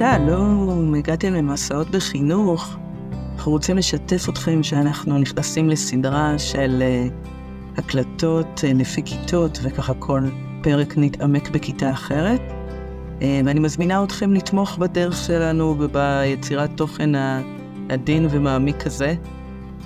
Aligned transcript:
שלום, 0.00 0.94
הגעתם 0.94 1.34
למסעות 1.34 1.90
בחינוך. 1.90 2.76
אנחנו 3.34 3.52
רוצים 3.52 3.76
לשתף 3.76 4.28
אתכם 4.28 4.62
שאנחנו 4.62 5.18
נכנסים 5.18 5.68
לסדרה 5.68 6.38
של 6.38 6.82
uh, 6.82 7.78
הקלטות 7.78 8.60
uh, 8.64 8.78
לפי 8.78 9.02
כיתות, 9.04 9.58
וככה 9.62 9.94
כל 9.94 10.20
פרק 10.62 10.94
נתעמק 10.96 11.50
בכיתה 11.50 11.90
אחרת. 11.90 12.40
Uh, 13.18 13.22
ואני 13.44 13.60
מזמינה 13.60 14.04
אתכם 14.04 14.32
לתמוך 14.32 14.78
בדרך 14.78 15.16
שלנו 15.16 15.76
וביצירת 15.78 16.70
תוכן 16.76 17.10
העדין 17.14 18.26
ומעמיק 18.30 18.86
הזה. 18.86 19.14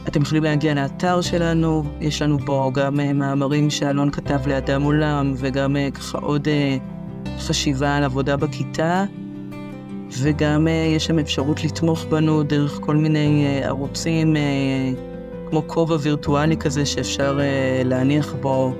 אתם 0.08 0.22
יכולים 0.22 0.44
להגיע 0.44 0.74
לאתר 0.74 1.20
שלנו, 1.20 1.84
יש 2.00 2.22
לנו 2.22 2.38
פה 2.46 2.70
גם 2.74 3.18
מאמרים 3.18 3.70
שאלון 3.70 4.10
כתב 4.10 4.46
לאדם 4.46 4.82
עולם, 4.82 5.34
וגם 5.36 5.76
ככה 5.94 6.18
עוד 6.18 6.48
חשיבה 7.38 7.96
על 7.96 8.04
עבודה 8.04 8.36
בכיתה. 8.36 9.04
וגם 10.10 10.66
uh, 10.66 10.70
יש 10.70 11.04
שם 11.04 11.18
אפשרות 11.18 11.64
לתמוך 11.64 12.04
בנו 12.04 12.42
דרך 12.42 12.78
כל 12.80 12.96
מיני 12.96 13.46
uh, 13.62 13.64
ערוצים, 13.66 14.36
uh, 14.36 15.50
כמו 15.50 15.62
כובע 15.66 15.96
וירטואלי 16.00 16.56
כזה 16.56 16.86
שאפשר 16.86 17.38
להניח 17.84 18.34
בו 18.40 18.72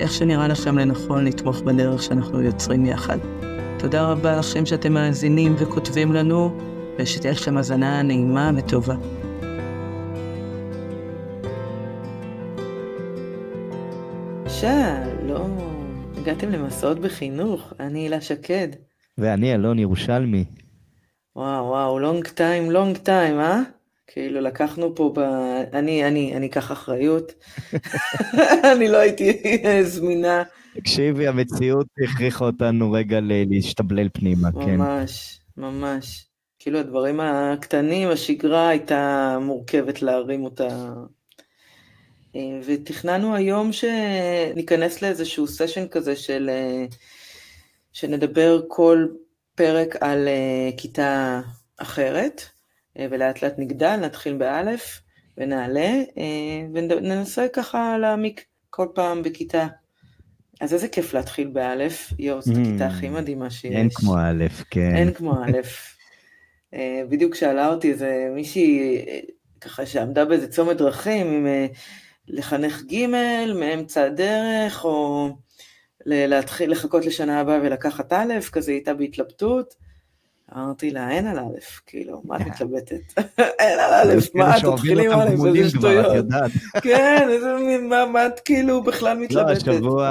איך 0.00 0.12
שנראה 0.12 0.48
לכם 0.48 0.78
לנכון 0.78 1.24
לתמוך 1.24 1.60
בדרך 1.60 2.02
שאנחנו 2.02 2.42
יוצרים 2.42 2.86
יחד. 2.86 3.18
תודה 3.78 4.02
רבה 4.02 4.36
לכם 4.36 4.66
שאתם 4.66 4.92
מאזינים 4.92 5.54
וכותבים 5.58 6.12
לנו, 6.12 6.58
ושתהיה 6.98 7.32
לכם 7.32 7.56
האזנה 7.56 8.02
נעימה 8.02 8.50
וטובה. 8.56 8.94
שלום, 14.46 15.58
הגעתם 16.16 16.50
למסעות 16.50 16.98
בחינוך, 16.98 17.72
אני 17.80 17.98
הילה 17.98 18.20
שקד. 18.20 18.68
ואני 19.18 19.54
אלון 19.54 19.78
ירושלמי. 19.78 20.44
וואו, 21.36 21.64
וואו, 21.64 21.98
לונג 21.98 22.28
טיים, 22.28 22.70
לונג 22.70 22.96
טיים, 22.96 23.40
אה? 23.40 23.60
כאילו 24.06 24.40
לקחנו 24.40 24.94
פה 24.94 25.12
ב... 25.14 25.18
אני, 25.72 26.08
אני, 26.08 26.36
אני 26.36 26.46
אקח 26.46 26.72
אחריות. 26.72 27.32
אני 28.76 28.88
לא 28.88 28.96
הייתי 28.96 29.42
זמינה. 29.84 30.42
תקשיבי, 30.74 31.26
המציאות 31.26 31.86
הכריחה 32.04 32.44
אותנו 32.44 32.92
רגע 32.92 33.18
להשתבלל 33.22 34.08
פנימה, 34.12 34.52
כן. 34.52 34.76
ממש, 34.76 35.40
ממש. 35.56 36.26
כאילו 36.58 36.78
הדברים 36.78 37.20
הקטנים, 37.20 38.08
השגרה 38.08 38.68
הייתה 38.68 39.38
מורכבת 39.40 40.02
להרים 40.02 40.44
אותה. 40.44 40.68
אה, 42.36 42.60
ותכננו 42.66 43.34
היום 43.34 43.70
שניכנס 43.72 45.02
לאיזשהו 45.02 45.46
סשן 45.46 45.88
כזה 45.88 46.16
של... 46.16 46.50
אה, 47.94 47.98
שנדבר 47.98 48.60
כל 48.68 49.06
פרק 49.54 49.96
על 50.00 50.28
uh, 50.28 50.80
כיתה 50.80 51.40
אחרת, 51.76 52.42
uh, 52.96 53.00
ולאט 53.10 53.42
לאט 53.42 53.54
נגדל, 53.58 53.96
נתחיל 53.96 54.36
באלף 54.36 55.00
ונעלה, 55.38 56.02
uh, 56.10 56.18
וננסה 56.74 57.46
ככה 57.52 57.98
להעמיק 57.98 58.44
כל 58.70 58.86
פעם 58.94 59.22
בכיתה. 59.22 59.66
אז 60.60 60.74
איזה 60.74 60.88
כיף 60.88 61.14
להתחיל 61.14 61.48
באלף, 61.48 62.12
יואו, 62.18 62.42
זאת 62.42 62.56
הכיתה 62.60 62.86
הכי 62.86 63.08
מדהימה 63.08 63.50
שיש. 63.50 63.72
אין 63.72 63.88
כמו 63.90 64.18
אלף, 64.18 64.64
כן. 64.70 64.96
אין 64.96 65.12
כמו 65.12 65.44
אלף. 65.44 65.96
בדיוק 67.10 67.34
שאלה 67.34 67.68
אותי 67.68 67.90
איזה 67.90 68.30
מישהי, 68.34 69.04
ככה 69.60 69.86
שעמדה 69.86 70.24
באיזה 70.24 70.48
צומת 70.48 70.76
דרכים, 70.76 71.26
עם 71.26 71.46
לחנך 72.28 72.82
ג' 72.82 73.06
מאמצע 73.54 74.04
הדרך, 74.04 74.84
או... 74.84 75.28
להתחיל 76.06 76.70
לחכות 76.70 77.06
לשנה 77.06 77.40
הבאה 77.40 77.58
ולקחת 77.62 78.12
א', 78.12 78.32
כזה 78.52 78.72
הייתה 78.72 78.94
בהתלבטות. 78.94 79.74
אמרתי 80.52 80.90
לה, 80.90 81.10
אין 81.10 81.26
על 81.26 81.38
א', 81.38 81.58
כאילו, 81.86 82.22
מה 82.24 82.36
את 82.36 82.40
מתלבטת? 82.46 83.18
אין 83.60 83.78
על 83.78 83.92
א', 83.92 84.14
מה, 84.34 84.54
תתחילי 84.60 85.06
עם 85.06 85.20
א', 85.20 85.46
איזה 85.46 85.70
שטויות. 85.70 86.26
כן, 86.82 87.26
איזה 87.30 87.54
מין, 87.66 87.88
מה 87.88 88.26
את 88.26 88.40
כאילו 88.40 88.82
בכלל 88.82 89.16
לא, 89.16 89.24
מתלבטת? 89.24 89.66
לא, 89.66 90.04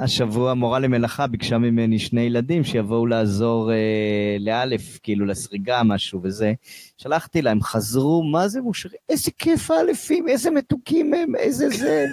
השבוע 0.00 0.54
מורה 0.54 0.78
למלאכה 0.78 1.26
ביקשה 1.26 1.58
ממני 1.58 1.98
שני 1.98 2.20
ילדים 2.20 2.64
שיבואו 2.64 3.06
לעזור 3.06 3.72
אה, 3.72 4.36
לאלף, 4.40 4.98
כאילו 5.02 5.26
לסריגה, 5.26 5.82
משהו 5.84 6.20
וזה. 6.22 6.52
שלחתי 6.96 7.42
להם, 7.42 7.62
חזרו, 7.62 8.22
מה 8.22 8.48
זה 8.48 8.60
מושרים? 8.60 9.00
איזה 9.08 9.30
כיף 9.38 9.70
האלפים, 9.70 10.28
איזה 10.28 10.50
מתוקים 10.50 11.14
הם, 11.14 11.36
איזה 11.36 11.68
זה, 11.68 12.04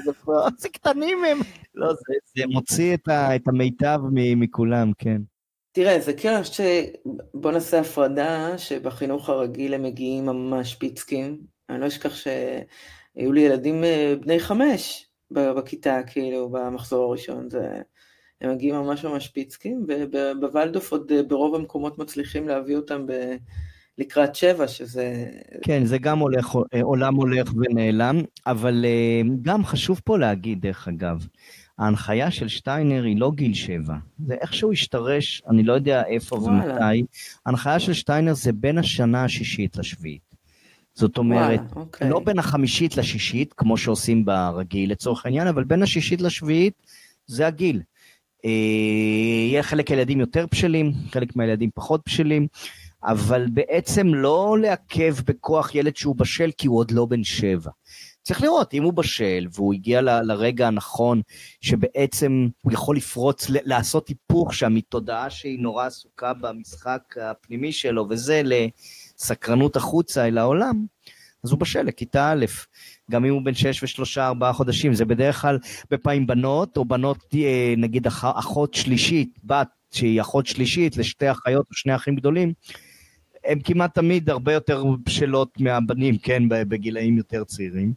איזה 0.52 0.70
קטנים 0.74 1.18
הם. 1.32 1.38
לא, 1.76 1.94
זה, 1.94 2.44
מוציא 2.48 2.94
את, 2.94 3.10
את 3.10 3.48
המיטב 3.48 4.00
מכולם, 4.12 4.92
כן. 4.98 5.22
תראה, 5.78 6.00
זה 6.00 6.14
כאילו 6.14 6.46
ש... 6.46 6.62
בוא 7.34 7.52
נעשה 7.52 7.80
הפרדה, 7.80 8.58
שבחינוך 8.58 9.30
הרגיל 9.30 9.74
הם 9.74 9.84
מגיעים 9.84 10.26
ממש 10.26 10.76
פיצקים. 10.76 11.38
אני 11.70 11.82
לא 11.82 11.88
אשכח 11.88 12.16
שהיו 12.16 13.32
לי 13.32 13.42
ילדים 13.42 13.84
אה, 13.84 14.14
בני 14.22 14.40
חמש 14.40 15.08
בכיתה, 15.32 16.00
כאילו, 16.08 16.50
במחזור 16.50 17.04
הראשון. 17.04 17.50
זה... 17.50 17.82
הם 18.42 18.52
מגיעים 18.52 18.76
ממש 18.76 19.06
ממש 19.06 19.28
פיצקים, 19.28 19.86
ובוולדוף 19.88 20.92
עוד 20.92 21.12
אה, 21.12 21.24
ברוב 21.24 21.56
המקומות 21.56 21.98
מצליחים 21.98 22.48
להביא 22.48 22.76
אותם 22.76 23.06
ב... 23.08 23.36
לקראת 23.98 24.36
שבע, 24.36 24.68
שזה... 24.68 25.26
כן, 25.62 25.86
זה 25.86 25.98
גם 25.98 26.20
הולך, 26.20 26.56
אה, 26.74 26.82
עולם 26.82 27.16
הולך 27.16 27.52
ונעלם, 27.56 28.22
אבל 28.48 28.86
גם 29.42 29.66
חשוב 29.66 30.02
פה 30.04 30.18
להגיד, 30.18 30.62
דרך 30.62 30.88
אגב, 30.88 31.28
ההנחיה 31.80 32.32
של 32.32 32.48
שטיינר 32.48 33.04
היא 33.04 33.20
לא 33.20 33.32
גיל 33.36 33.54
שבע, 33.54 33.96
זה 34.26 34.34
איכשהו 34.34 34.72
השתרש, 34.72 35.42
אני 35.50 35.64
לא 35.64 35.74
יודע 35.74 36.04
איפה 36.06 36.36
ומתי. 36.36 37.04
ההנחיה 37.46 37.80
של 37.80 37.94
שטיינר 37.94 38.34
זה 38.34 38.52
בין 38.54 38.78
השנה 38.78 39.24
השישית 39.24 39.78
לשביעית. 39.78 40.28
זאת 40.94 41.18
אומרת, 41.18 41.60
וואלה, 41.60 41.72
אוקיי. 41.76 42.10
לא 42.10 42.20
בין 42.20 42.40
החמישית 42.40 42.98
לשישית, 42.98 43.54
כמו 43.54 43.78
שעושים 43.78 44.26
ברגיל 44.26 44.92
לצורך 44.92 45.26
העניין, 45.26 45.48
אבל 45.48 45.64
בין 45.64 45.84
השישית 45.84 46.22
לשביעית 46.22 46.74
זה 47.28 47.48
הגיל. 47.48 47.82
אה, 48.46 48.52
יהיה 49.50 49.64
חלק 49.64 49.90
מהילדים 49.90 50.20
יותר 50.20 50.46
בשלים, 50.52 50.94
חלק 51.12 51.36
מהילדים 51.36 51.70
פחות 51.76 52.02
בשלים, 52.06 52.48
אבל 53.04 53.46
בעצם 53.54 54.08
לא 54.14 54.58
לעכב 54.62 55.16
בכוח 55.26 55.76
ילד 55.76 55.96
שהוא 55.96 56.16
בשל 56.16 56.52
כי 56.58 56.68
הוא 56.68 56.78
עוד 56.78 56.92
לא 56.92 57.06
בן 57.06 57.24
שבע. 57.24 57.72
צריך 58.28 58.42
לראות 58.42 58.74
אם 58.74 58.84
הוא 58.84 58.94
בשל 58.94 59.48
והוא 59.54 59.74
הגיע 59.74 60.02
ל, 60.02 60.22
לרגע 60.22 60.68
הנכון 60.68 61.22
שבעצם 61.62 62.48
הוא 62.62 62.74
יכול 62.74 62.98
לפרוץ, 62.98 63.46
לעשות 63.50 64.08
היפוך 64.08 64.54
שם 64.54 64.74
מתודעה 64.76 65.30
שהיא 65.30 65.60
נורא 65.60 65.86
עסוקה 65.86 66.34
במשחק 66.34 67.02
הפנימי 67.22 67.72
שלו 67.72 68.08
וזה 68.10 68.42
לסקרנות 68.46 69.76
החוצה 69.76 70.28
אל 70.28 70.38
העולם, 70.38 70.86
אז 71.44 71.52
הוא 71.52 71.60
בשל 71.60 71.82
לכיתה 71.82 72.32
א', 72.32 72.46
גם 73.12 73.26
אם 73.26 73.34
הוא 73.34 73.42
בן 73.42 73.54
שש 73.54 73.84
ושלושה 73.84 74.28
ארבעה 74.28 74.54
חודשים, 74.54 74.94
זה 74.94 75.06
בדרך 75.06 75.42
כלל 75.42 75.60
בפעמים 75.92 76.28
בנות 76.28 76.78
או 76.78 76.86
בנות 76.86 77.26
אה, 77.36 77.74
נגיד 77.78 78.08
אח, 78.08 78.26
אחות 78.26 78.74
שלישית, 78.74 79.40
בת 79.44 79.68
שהיא 79.92 80.22
אחות 80.22 80.46
שלישית 80.46 80.98
לשתי 80.98 81.32
אחיות 81.32 81.66
או 81.70 81.76
שני 81.76 81.96
אחים 81.96 82.16
גדולים, 82.16 82.54
הן 83.48 83.60
כמעט 83.64 83.96
תמיד 83.96 84.30
הרבה 84.30 84.54
יותר 84.54 84.84
בשלות 85.04 85.60
מהבנים, 85.60 86.18
כן, 86.18 86.44
בגילאים 86.50 87.18
יותר 87.18 87.44
צעירים. 87.44 87.94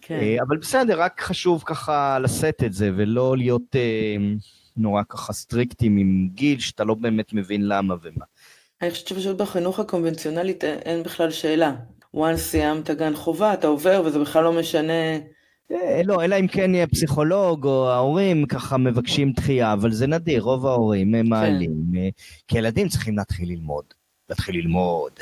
כן. 0.00 0.18
אה, 0.22 0.36
אבל 0.48 0.56
בסדר, 0.56 1.00
רק 1.00 1.20
חשוב 1.20 1.62
ככה 1.66 2.18
לשאת 2.18 2.62
את 2.64 2.72
זה, 2.72 2.90
ולא 2.96 3.36
להיות 3.36 3.76
אה, 3.76 4.16
נורא 4.76 5.02
ככה 5.08 5.32
סטריקטים 5.32 5.96
עם 5.96 6.28
גיל, 6.34 6.58
שאתה 6.58 6.84
לא 6.84 6.94
באמת 6.94 7.32
מבין 7.32 7.68
למה 7.68 7.94
ומה. 8.02 8.24
אני 8.82 8.90
חושבת 8.90 9.08
שפשוט 9.08 9.36
בחינוך 9.36 9.78
הקונבנציונלי 9.78 10.54
אין 10.62 11.02
בכלל 11.02 11.30
שאלה. 11.30 11.74
once 12.16 12.36
סיימת 12.36 12.90
גן 12.90 13.14
חובה, 13.14 13.54
אתה 13.54 13.66
עובר, 13.66 14.02
וזה 14.04 14.18
בכלל 14.18 14.44
לא 14.44 14.52
משנה... 14.52 15.18
אה, 15.72 16.02
לא, 16.04 16.24
אלא 16.24 16.36
אם 16.40 16.46
כן 16.46 16.74
יהיה 16.74 16.86
פסיכולוג 16.86 17.66
או 17.66 17.90
ההורים 17.90 18.46
ככה 18.46 18.76
מבקשים 18.76 19.32
דחייה, 19.32 19.72
אבל 19.72 19.92
זה 19.92 20.06
נדיר, 20.06 20.42
רוב 20.42 20.66
ההורים 20.66 21.14
הם 21.14 21.24
כן. 21.24 21.30
מעלים. 21.30 21.72
כי 22.48 22.58
ילדים 22.58 22.88
צריכים 22.88 23.18
להתחיל 23.18 23.48
ללמוד. 23.48 23.84
להתחיל 24.30 24.56
ללמוד, 24.56 25.12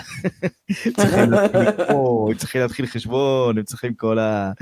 צריכים 0.96 1.30
להתחיל 1.30 1.60
לקרוא, 1.60 2.34
צריכים 2.34 2.60
להתחיל 2.60 2.86
חשבון, 2.86 3.58
הם 3.58 3.64
צריכים 3.64 3.94
כל, 3.94 4.18
ה, 4.18 4.52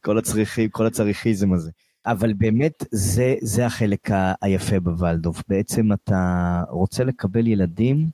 כל 0.00 0.18
הצריכים, 0.18 0.68
כל 0.68 0.86
הצריכיזם 0.86 1.52
הזה. 1.52 1.70
אבל 2.06 2.32
באמת 2.32 2.84
זה, 2.90 3.34
זה 3.42 3.66
החלק 3.66 4.08
היפה 4.42 4.80
בוולדוף. 4.80 5.42
בעצם 5.48 5.92
אתה 5.92 6.62
רוצה 6.70 7.04
לקבל 7.04 7.46
ילדים 7.46 8.06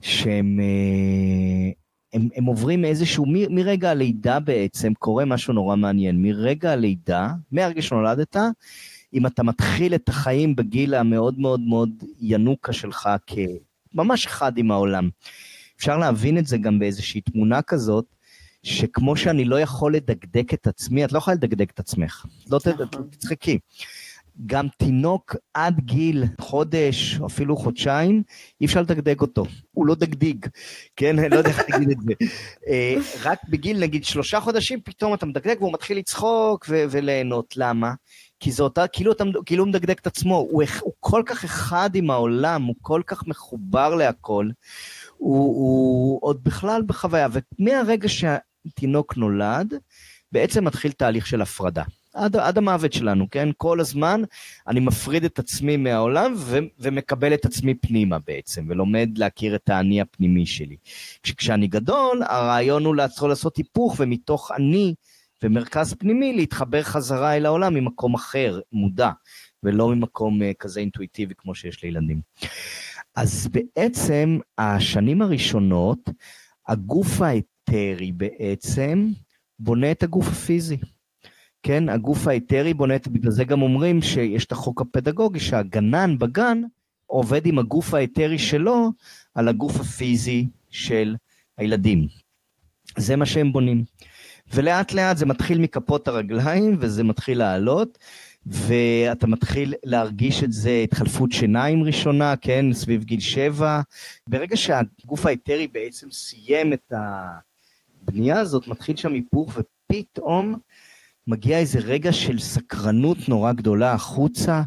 שהם 0.00 0.60
אה, 0.60 1.70
הם, 2.12 2.28
הם 2.36 2.44
עוברים 2.44 2.84
איזשהו, 2.84 3.26
מ, 3.26 3.54
מרגע 3.54 3.90
הלידה 3.90 4.40
בעצם 4.40 4.94
קורה 4.94 5.24
משהו 5.24 5.54
נורא 5.54 5.76
מעניין. 5.76 6.22
מרגע 6.22 6.72
הלידה, 6.72 7.32
מהרגע 7.52 7.82
שנולדת, 7.82 8.36
אם 9.14 9.26
אתה 9.26 9.42
מתחיל 9.42 9.94
את 9.94 10.08
החיים 10.08 10.56
בגיל 10.56 10.94
המאוד 10.94 11.38
מאוד 11.38 11.60
מאוד 11.60 11.90
ינוקה 12.20 12.72
שלך 12.72 13.08
כ... 13.26 13.38
ממש 13.98 14.26
אחד 14.26 14.58
עם 14.58 14.70
העולם. 14.70 15.08
אפשר 15.76 15.98
להבין 15.98 16.38
את 16.38 16.46
זה 16.46 16.58
גם 16.58 16.78
באיזושהי 16.78 17.20
תמונה 17.20 17.62
כזאת, 17.62 18.04
שכמו 18.62 19.16
שאני 19.16 19.44
לא 19.44 19.60
יכול 19.60 19.94
לדקדק 19.94 20.54
את 20.54 20.66
עצמי, 20.66 21.04
את 21.04 21.12
לא 21.12 21.18
יכולה 21.18 21.34
לדקדק 21.34 21.70
את 21.70 21.80
עצמך. 21.80 22.26
לא 22.50 22.58
נכון. 22.80 23.08
תצחקי. 23.10 23.58
גם 24.46 24.66
תינוק 24.76 25.36
עד 25.54 25.80
גיל 25.80 26.24
חודש, 26.40 27.20
אפילו 27.26 27.56
חודשיים, 27.56 28.22
אי 28.60 28.66
אפשר 28.66 28.82
לדגדג 28.82 29.20
אותו. 29.20 29.44
הוא 29.72 29.86
לא 29.86 29.94
דגדיג, 29.94 30.46
כן? 30.96 31.18
אני 31.18 31.28
לא 31.28 31.36
יודע 31.36 31.50
איך 31.50 31.70
להגיד 31.70 31.90
את 31.90 31.96
זה. 32.00 32.12
אה, 32.68 32.94
רק 33.22 33.38
בגיל, 33.48 33.80
נגיד, 33.80 34.04
שלושה 34.04 34.40
חודשים, 34.40 34.80
פתאום 34.84 35.14
אתה 35.14 35.26
מדגדג 35.26 35.56
והוא 35.58 35.72
מתחיל 35.72 35.98
לצחוק 35.98 36.66
ו- 36.68 36.84
וליהנות. 36.90 37.56
למה? 37.56 37.92
כי 38.40 38.52
זה 38.52 38.62
אותה, 38.62 38.86
כאילו, 38.86 39.12
אתה, 39.12 39.24
כאילו 39.46 39.64
הוא 39.64 39.68
מדגדג 39.68 39.98
את 39.98 40.06
עצמו, 40.06 40.36
הוא, 40.36 40.62
הוא 40.80 40.92
כל 41.00 41.22
כך 41.26 41.44
אחד 41.44 41.90
עם 41.94 42.10
העולם, 42.10 42.62
הוא 42.62 42.74
כל 42.82 43.02
כך 43.06 43.26
מחובר 43.26 43.94
להכל, 43.94 44.48
הוא, 45.16 45.38
הוא 45.38 46.18
עוד 46.22 46.44
בכלל 46.44 46.82
בחוויה, 46.86 47.28
ומהרגע 47.58 48.08
שהתינוק 48.08 49.16
נולד, 49.16 49.74
בעצם 50.32 50.64
מתחיל 50.64 50.92
תהליך 50.92 51.26
של 51.26 51.42
הפרדה. 51.42 51.82
עד, 52.18 52.36
עד 52.36 52.58
המוות 52.58 52.92
שלנו, 52.92 53.30
כן? 53.30 53.48
כל 53.56 53.80
הזמן 53.80 54.22
אני 54.66 54.80
מפריד 54.80 55.24
את 55.24 55.38
עצמי 55.38 55.76
מהעולם 55.76 56.34
ו, 56.36 56.58
ומקבל 56.78 57.34
את 57.34 57.44
עצמי 57.44 57.74
פנימה 57.74 58.18
בעצם, 58.26 58.64
ולומד 58.68 59.10
להכיר 59.16 59.54
את 59.54 59.68
האני 59.68 60.00
הפנימי 60.00 60.46
שלי. 60.46 60.76
כשאני 61.22 61.66
גדול, 61.66 62.22
הרעיון 62.22 62.84
הוא 62.84 62.96
לעצור 62.96 63.28
לעשות 63.28 63.56
היפוך, 63.56 63.96
ומתוך 63.98 64.52
אני 64.56 64.94
ומרכז 65.42 65.94
פנימי 65.94 66.32
להתחבר 66.32 66.82
חזרה 66.82 67.36
אל 67.36 67.46
העולם 67.46 67.74
ממקום 67.74 68.14
אחר, 68.14 68.60
מודע, 68.72 69.10
ולא 69.62 69.88
ממקום 69.88 70.42
uh, 70.42 70.44
כזה 70.58 70.80
אינטואיטיבי 70.80 71.34
כמו 71.38 71.54
שיש 71.54 71.82
לילדים. 71.84 72.20
אז 73.16 73.48
בעצם, 73.48 74.38
השנים 74.58 75.22
הראשונות, 75.22 76.10
הגוף 76.68 77.20
האתרי 77.20 78.12
בעצם 78.12 79.08
בונה 79.58 79.90
את 79.90 80.02
הגוף 80.02 80.28
הפיזי. 80.28 80.76
כן, 81.62 81.88
הגוף 81.88 82.26
האתרי 82.26 82.74
בונה 82.74 82.96
את, 82.96 83.08
בגלל 83.08 83.30
זה 83.30 83.44
גם 83.44 83.62
אומרים 83.62 84.02
שיש 84.02 84.44
את 84.44 84.52
החוק 84.52 84.80
הפדגוגי 84.80 85.40
שהגנן 85.40 86.18
בגן 86.18 86.62
עובד 87.06 87.46
עם 87.46 87.58
הגוף 87.58 87.94
האתרי 87.94 88.38
שלו 88.38 88.92
על 89.34 89.48
הגוף 89.48 89.80
הפיזי 89.80 90.46
של 90.70 91.16
הילדים. 91.56 92.06
זה 92.96 93.16
מה 93.16 93.26
שהם 93.26 93.52
בונים. 93.52 93.84
ולאט 94.54 94.92
לאט 94.92 95.16
זה 95.16 95.26
מתחיל 95.26 95.58
מכפות 95.58 96.08
הרגליים 96.08 96.76
וזה 96.80 97.04
מתחיל 97.04 97.38
לעלות, 97.38 97.98
ואתה 98.46 99.26
מתחיל 99.26 99.74
להרגיש 99.84 100.44
את 100.44 100.52
זה, 100.52 100.80
התחלפות 100.84 101.32
שיניים 101.32 101.82
ראשונה, 101.82 102.36
כן, 102.36 102.72
סביב 102.72 103.04
גיל 103.04 103.20
שבע. 103.20 103.80
ברגע 104.26 104.56
שהגוף 104.56 105.26
האתרי 105.26 105.66
בעצם 105.66 106.10
סיים 106.10 106.72
את 106.72 106.92
הבנייה 108.02 108.40
הזאת, 108.40 108.68
מתחיל 108.68 108.96
שם 108.96 109.12
היפוך, 109.12 109.58
ופתאום 109.58 110.58
מגיע 111.28 111.58
איזה 111.58 111.78
רגע 111.78 112.12
של 112.12 112.38
סקרנות 112.38 113.28
נורא 113.28 113.52
גדולה 113.52 113.92
החוצה, 113.92 114.62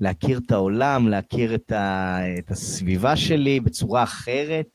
להכיר 0.00 0.38
את 0.46 0.50
העולם, 0.50 1.08
להכיר 1.08 1.54
את, 1.54 1.72
ה, 1.72 2.18
את 2.38 2.50
הסביבה 2.50 3.16
שלי 3.16 3.60
בצורה 3.60 4.02
אחרת, 4.02 4.66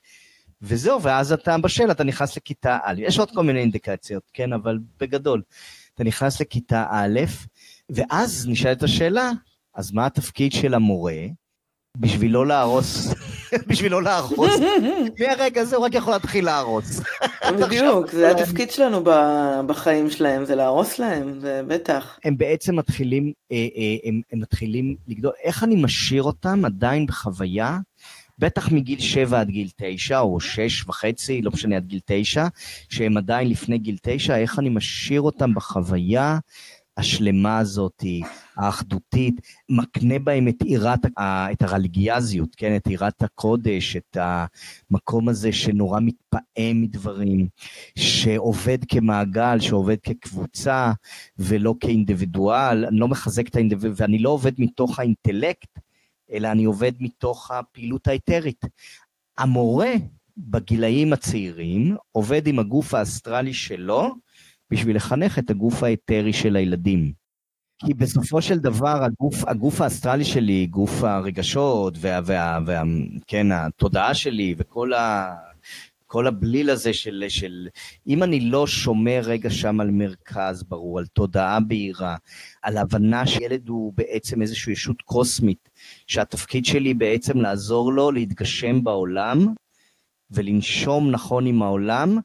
וזהו, 0.61 1.01
ואז 1.01 1.31
אתה 1.31 1.57
בשל, 1.57 1.91
אתה 1.91 2.03
נכנס 2.03 2.37
לכיתה 2.37 2.77
א', 2.83 2.95
יש 2.97 3.19
עוד 3.19 3.31
כל 3.31 3.43
מיני 3.43 3.59
אינדיקציות, 3.59 4.23
כן, 4.33 4.53
אבל 4.53 4.79
בגדול, 4.99 5.41
אתה 5.93 6.03
נכנס 6.03 6.41
לכיתה 6.41 6.85
א', 6.89 7.19
ואז 7.89 8.47
נשאלת 8.49 8.83
השאלה, 8.83 9.31
אז 9.75 9.91
מה 9.91 10.05
התפקיד 10.05 10.51
של 10.51 10.73
המורה 10.73 11.21
בשביל 11.97 12.31
לא 12.31 12.47
להרוס, 12.47 13.13
בשביל 13.67 13.91
לא 13.91 14.03
להרוס? 14.03 14.51
מהרגע 15.19 15.61
הזה 15.61 15.75
הוא 15.75 15.85
רק 15.85 15.95
יכול 15.95 16.13
להתחיל 16.13 16.45
להרוס. 16.45 17.01
בדיוק, 17.59 18.11
זה 18.11 18.31
התפקיד 18.31 18.71
שלנו 18.71 19.03
בחיים 19.67 20.09
שלהם, 20.09 20.45
זה 20.45 20.55
להרוס 20.55 20.99
להם, 20.99 21.39
זה 21.39 21.61
בטח. 21.67 22.19
הם 22.23 22.37
בעצם 22.37 22.75
מתחילים, 22.75 23.33
אה, 23.51 23.57
אה, 23.57 24.09
הם, 24.09 24.21
הם 24.31 24.39
מתחילים 24.39 24.95
לגדול, 25.07 25.31
איך 25.43 25.63
אני 25.63 25.75
משאיר 25.75 26.23
אותם 26.23 26.65
עדיין 26.65 27.05
בחוויה 27.05 27.79
בטח 28.39 28.71
מגיל 28.71 28.99
7 28.99 29.39
עד 29.39 29.49
גיל 29.49 29.67
9, 29.75 30.19
או 30.19 30.39
6 30.39 30.87
וחצי, 30.87 31.41
לא 31.41 31.51
משנה, 31.51 31.75
עד 31.75 31.85
גיל 31.85 31.99
9, 32.05 32.47
שהם 32.89 33.17
עדיין 33.17 33.49
לפני 33.49 33.77
גיל 33.77 33.97
9, 34.01 34.37
איך 34.37 34.59
אני 34.59 34.69
משאיר 34.69 35.21
אותם 35.21 35.53
בחוויה 35.53 36.39
השלמה 36.97 37.57
הזאת, 37.57 38.03
האחדותית, 38.57 39.41
מקנה 39.69 40.19
בהם 40.19 40.47
את 40.47 40.55
יראת, 40.65 40.99
את 41.51 41.61
הרליגיאזיות, 41.61 42.55
כן, 42.55 42.75
את 42.75 42.87
יראת 42.87 43.21
הקודש, 43.21 43.95
את 43.95 44.17
המקום 44.91 45.29
הזה 45.29 45.51
שנורא 45.51 45.99
מתפעם 45.99 46.81
מדברים, 46.81 47.47
שעובד 47.95 48.77
כמעגל, 48.89 49.59
שעובד 49.59 49.97
כקבוצה 50.03 50.91
ולא 51.37 51.75
כאינדיבידואל, 51.79 52.85
אני 52.85 52.99
לא 52.99 53.07
מחזק 53.07 53.47
את 53.47 53.55
האינדיבידואל, 53.55 53.93
ואני 53.97 54.19
לא 54.19 54.29
עובד 54.29 54.53
מתוך 54.57 54.99
האינטלקט, 54.99 55.79
אלא 56.31 56.47
אני 56.51 56.63
עובד 56.63 56.91
מתוך 56.99 57.51
הפעילות 57.51 58.07
האתרית. 58.07 58.65
המורה 59.37 59.93
בגילאים 60.37 61.13
הצעירים 61.13 61.95
עובד 62.11 62.47
עם 62.47 62.59
הגוף 62.59 62.93
האסטרלי 62.93 63.53
שלו 63.53 64.15
בשביל 64.71 64.95
לחנך 64.95 65.39
את 65.39 65.49
הגוף 65.49 65.83
האתרי 65.83 66.33
של 66.33 66.55
הילדים. 66.55 67.13
כי 67.85 67.93
בסופו 67.93 68.41
של 68.41 68.59
דבר 68.59 69.03
הגוף, 69.03 69.47
הגוף 69.47 69.81
האסטרלי 69.81 70.25
שלי, 70.25 70.65
גוף 70.65 71.03
הרגשות 71.03 71.97
וה, 71.99 72.19
וה, 72.25 72.59
וה, 72.65 72.83
כן, 73.27 73.51
התודעה 73.51 74.13
שלי 74.13 74.55
וכל 74.57 74.93
ה... 74.93 75.35
כל 76.11 76.27
הבליל 76.27 76.69
הזה 76.69 76.93
של, 76.93 77.23
של 77.27 77.67
אם 78.07 78.23
אני 78.23 78.39
לא 78.39 78.67
שומר 78.67 79.21
רגע 79.23 79.49
שם 79.49 79.79
על 79.79 79.91
מרכז 79.91 80.63
ברור, 80.63 80.99
על 80.99 81.05
תודעה 81.05 81.59
בהירה, 81.59 82.15
על 82.61 82.77
הבנה 82.77 83.27
שילד 83.27 83.69
הוא 83.69 83.93
בעצם 83.95 84.41
איזושהי 84.41 84.73
ישות 84.73 85.01
קוסמית, 85.01 85.69
שהתפקיד 86.07 86.65
שלי 86.65 86.93
בעצם 86.93 87.41
לעזור 87.41 87.93
לו 87.93 88.11
להתגשם 88.11 88.83
בעולם 88.83 89.53
ולנשום 90.31 91.11
נכון 91.11 91.45
עם 91.45 91.61
העולם, 91.61 92.19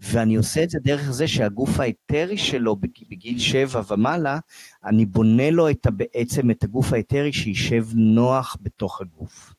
ואני 0.00 0.36
עושה 0.36 0.62
את 0.62 0.70
זה 0.70 0.78
דרך 0.82 1.10
זה 1.10 1.28
שהגוף 1.28 1.80
האתרי 1.80 2.38
שלו 2.38 2.76
בגיל 3.10 3.38
שבע 3.38 3.82
ומעלה, 3.88 4.38
אני 4.84 5.06
בונה 5.06 5.50
לו 5.50 5.70
את, 5.70 5.86
בעצם 5.86 6.50
את 6.50 6.64
הגוף 6.64 6.92
האתרי 6.92 7.32
שישב 7.32 7.86
נוח 7.94 8.56
בתוך 8.62 9.00
הגוף, 9.00 9.54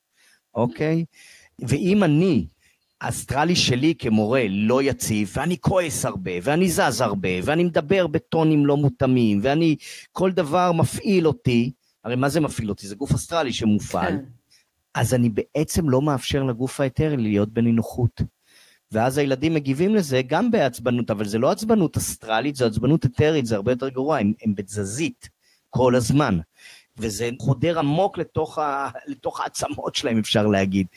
אוקיי? 0.55 1.05
ואם 1.59 2.03
אני 2.03 2.47
האסטרלי 3.01 3.55
שלי 3.55 3.93
כמורה 3.99 4.45
לא 4.49 4.83
יציב, 4.83 5.33
ואני 5.35 5.57
כועס 5.59 6.05
הרבה, 6.05 6.31
ואני 6.43 6.69
זז 6.69 7.01
הרבה, 7.01 7.29
ואני 7.43 7.63
מדבר 7.63 8.07
בטונים 8.07 8.65
לא 8.65 8.77
מותאמים, 8.77 9.39
ואני, 9.43 9.75
כל 10.11 10.31
דבר 10.31 10.71
מפעיל 10.71 11.27
אותי, 11.27 11.71
הרי 12.03 12.15
מה 12.15 12.29
זה 12.29 12.39
מפעיל 12.39 12.69
אותי? 12.69 12.87
זה 12.87 12.95
גוף 12.95 13.11
אסטרלי 13.11 13.53
שמופעל, 13.53 14.13
כן. 14.13 14.23
אז 14.93 15.13
אני 15.13 15.29
בעצם 15.29 15.89
לא 15.89 16.01
מאפשר 16.01 16.43
לגוף 16.43 16.79
האתרי 16.79 17.17
להיות 17.17 17.49
בנינוחות. 17.49 18.21
ואז 18.91 19.17
הילדים 19.17 19.53
מגיבים 19.53 19.95
לזה 19.95 20.21
גם 20.27 20.51
בעצבנות, 20.51 21.11
אבל 21.11 21.25
זה 21.25 21.37
לא 21.37 21.51
עצבנות 21.51 21.97
אסטרלית, 21.97 22.55
זה 22.55 22.65
עצבנות 22.65 23.05
אתרית, 23.05 23.45
זה 23.45 23.55
הרבה 23.55 23.71
יותר 23.71 23.89
גרוע, 23.89 24.17
הם, 24.17 24.33
הם 24.43 24.55
בתזזית 24.55 25.29
כל 25.69 25.95
הזמן. 25.95 26.39
וזה 26.97 27.29
חודר 27.39 27.79
עמוק 27.79 28.17
לתוך, 28.17 28.57
ה, 28.57 28.89
לתוך 29.07 29.39
העצמות 29.39 29.95
שלהם, 29.95 30.17
אפשר 30.19 30.47
להגיד. 30.47 30.87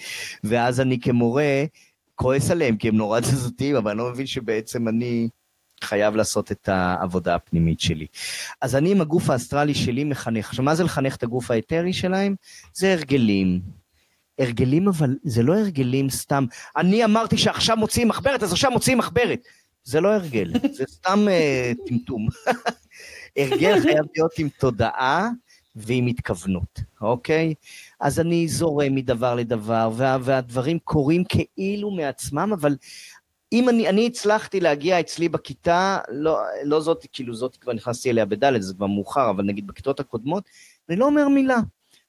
ואז 0.44 0.80
אני 0.80 1.00
כמורה, 1.00 1.64
כועס 2.14 2.50
עליהם 2.50 2.76
כי 2.76 2.88
הם 2.88 2.96
נורא 2.96 3.20
תזזותיים, 3.20 3.76
אבל 3.76 3.90
אני 3.90 3.98
לא 3.98 4.10
מבין 4.10 4.26
שבעצם 4.26 4.88
אני 4.88 5.28
חייב 5.82 6.16
לעשות 6.16 6.52
את 6.52 6.68
העבודה 6.68 7.34
הפנימית 7.34 7.80
שלי. 7.80 8.06
אז 8.60 8.76
אני 8.76 8.90
עם 8.92 9.00
הגוף 9.00 9.30
האסטרלי 9.30 9.74
שלי 9.74 10.04
מחנך. 10.04 10.48
עכשיו, 10.48 10.64
מה 10.64 10.74
זה 10.74 10.84
לחנך 10.84 11.16
את 11.16 11.22
הגוף 11.22 11.50
האתרי 11.50 11.92
שלהם? 11.92 12.34
זה 12.74 12.92
הרגלים. 12.92 13.60
הרגלים, 14.38 14.88
אבל 14.88 15.16
זה 15.24 15.42
לא 15.42 15.58
הרגלים 15.58 16.10
סתם. 16.10 16.44
אני 16.76 17.04
אמרתי 17.04 17.38
שעכשיו 17.38 17.76
מוציאים 17.76 18.08
מחברת, 18.08 18.42
אז 18.42 18.52
עכשיו 18.52 18.70
מוציאים 18.70 18.98
מחברת. 18.98 19.38
זה 19.84 20.00
לא 20.00 20.14
הרגל, 20.14 20.52
זה 20.72 20.84
סתם 20.88 21.26
uh, 21.28 21.88
טמטום. 21.88 22.28
הרגל 23.36 23.80
חייב 23.80 24.04
להיות 24.16 24.38
עם 24.38 24.48
תודעה 24.48 25.28
ועם 25.76 26.06
התכוונות, 26.06 26.80
אוקיי? 27.00 27.54
אז 28.00 28.20
אני 28.20 28.48
זורם 28.48 28.94
מדבר 28.94 29.34
לדבר, 29.34 29.90
וה, 29.96 30.18
והדברים 30.22 30.78
קורים 30.78 31.24
כאילו 31.24 31.90
מעצמם, 31.90 32.50
אבל 32.52 32.76
אם 33.52 33.68
אני, 33.68 33.88
אני 33.88 34.06
הצלחתי 34.06 34.60
להגיע 34.60 35.00
אצלי 35.00 35.28
בכיתה, 35.28 35.98
לא, 36.08 36.38
לא 36.64 36.80
זאת, 36.80 37.06
כאילו 37.12 37.34
זאת 37.34 37.56
כבר 37.56 37.72
נכנסתי 37.72 38.10
אליה 38.10 38.24
בדלת, 38.24 38.62
זה 38.62 38.74
כבר 38.74 38.86
מאוחר, 38.86 39.30
אבל 39.30 39.44
נגיד 39.44 39.66
בכיתות 39.66 40.00
הקודמות, 40.00 40.44
אני 40.88 40.96
לא 40.96 41.06
אומר 41.06 41.28
מילה. 41.28 41.58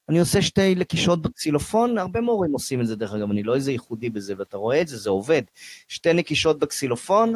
אני 0.09 0.19
עושה 0.19 0.41
שתי 0.41 0.75
לקישות 0.75 1.21
בקסילופון, 1.21 1.97
הרבה 1.97 2.21
מורים 2.21 2.51
עושים 2.51 2.81
את 2.81 2.87
זה 2.87 2.95
דרך 2.95 3.13
אגב, 3.13 3.31
אני 3.31 3.43
לא 3.43 3.55
איזה 3.55 3.71
ייחודי 3.71 4.09
בזה, 4.09 4.33
ואתה 4.37 4.57
רואה 4.57 4.81
את 4.81 4.87
זה, 4.87 4.97
זה 4.97 5.09
עובד. 5.09 5.41
שתי 5.87 6.13
נקישות 6.13 6.59
בקסילופון, 6.59 7.33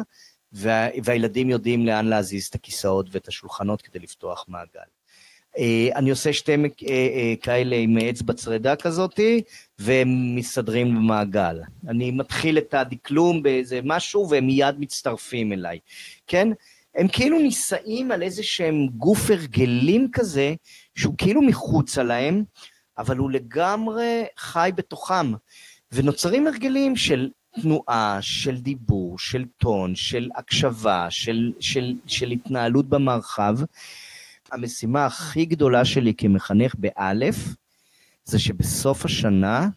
וה, 0.52 0.88
והילדים 1.04 1.50
יודעים 1.50 1.86
לאן 1.86 2.06
להזיז 2.06 2.46
את 2.46 2.54
הכיסאות 2.54 3.06
ואת 3.12 3.28
השולחנות 3.28 3.82
כדי 3.82 3.98
לפתוח 3.98 4.44
מעגל. 4.48 4.80
אה, 5.58 5.88
אני 5.96 6.10
עושה 6.10 6.32
שתי 6.32 6.52
אה, 6.54 6.58
אה, 6.88 7.34
כאלה 7.42 7.76
עם 7.76 7.98
אצבע 7.98 8.32
צרדה 8.32 8.76
כזאתי, 8.76 9.42
והם 9.78 10.36
מסתדרים 10.36 10.94
במעגל. 10.94 11.60
אני 11.88 12.10
מתחיל 12.10 12.58
את 12.58 12.74
הדקלום 12.74 13.42
באיזה 13.42 13.80
משהו, 13.84 14.30
והם 14.30 14.46
מיד 14.46 14.74
מצטרפים 14.78 15.52
אליי, 15.52 15.78
כן? 16.26 16.48
הם 16.94 17.08
כאילו 17.08 17.38
נישאים 17.38 18.12
על 18.12 18.22
איזה 18.22 18.42
שהם 18.42 18.86
גוף 18.96 19.30
הרגלים 19.30 20.08
כזה, 20.12 20.54
שהוא 20.94 21.14
כאילו 21.18 21.42
מחוצה 21.42 22.02
להם, 22.02 22.44
אבל 22.98 23.16
הוא 23.16 23.30
לגמרי 23.30 24.24
חי 24.36 24.70
בתוכם. 24.74 25.32
ונוצרים 25.92 26.46
הרגלים 26.46 26.96
של 26.96 27.30
תנועה, 27.62 28.18
של 28.20 28.56
דיבור, 28.56 29.18
של 29.18 29.44
טון, 29.56 29.94
של 29.94 30.28
הקשבה, 30.36 31.10
של, 31.10 31.52
של, 31.60 31.94
של 32.06 32.30
התנהלות 32.30 32.88
במרחב. 32.88 33.56
המשימה 34.52 35.06
הכי 35.06 35.44
גדולה 35.44 35.84
שלי 35.84 36.14
כמחנך 36.14 36.74
באלף, 36.78 37.36
זה 38.24 38.38
שבסוף 38.38 39.04
השנה 39.04 39.68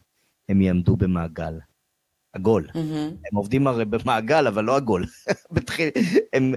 הם 0.50 0.62
יעמדו 0.62 0.96
במעגל. 0.96 1.54
עגול. 2.34 2.68
Mm-hmm. 2.70 2.78
הם 3.32 3.36
עובדים 3.36 3.68
הרי 3.68 3.86
במעגל, 3.86 4.48
אבל 4.48 4.64
לא 4.64 4.76
עגול. 4.76 5.06
הם, 6.34 6.54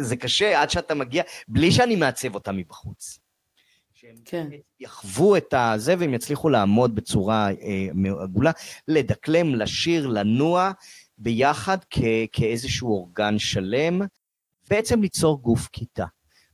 זה 0.00 0.16
קשה 0.16 0.62
עד 0.62 0.70
שאתה 0.70 0.94
מגיע, 0.94 1.22
בלי 1.48 1.72
שאני 1.72 1.96
מעצב 1.96 2.34
אותם 2.34 2.56
מבחוץ. 2.56 3.18
שהם 4.00 4.16
כן. 4.24 4.46
יחוו 4.80 5.36
את 5.36 5.54
הזה 5.56 5.94
והם 5.98 6.14
יצליחו 6.14 6.48
לעמוד 6.48 6.94
בצורה 6.94 7.50
אה, 7.50 7.88
עגולה, 8.22 8.50
לדקלם, 8.88 9.54
לשיר, 9.54 10.06
לנוע 10.06 10.70
ביחד 11.18 11.78
כ, 11.90 11.98
כאיזשהו 12.32 12.88
אורגן 12.88 13.38
שלם, 13.38 14.00
בעצם 14.70 15.02
ליצור 15.02 15.42
גוף 15.42 15.68
כיתה. 15.72 16.04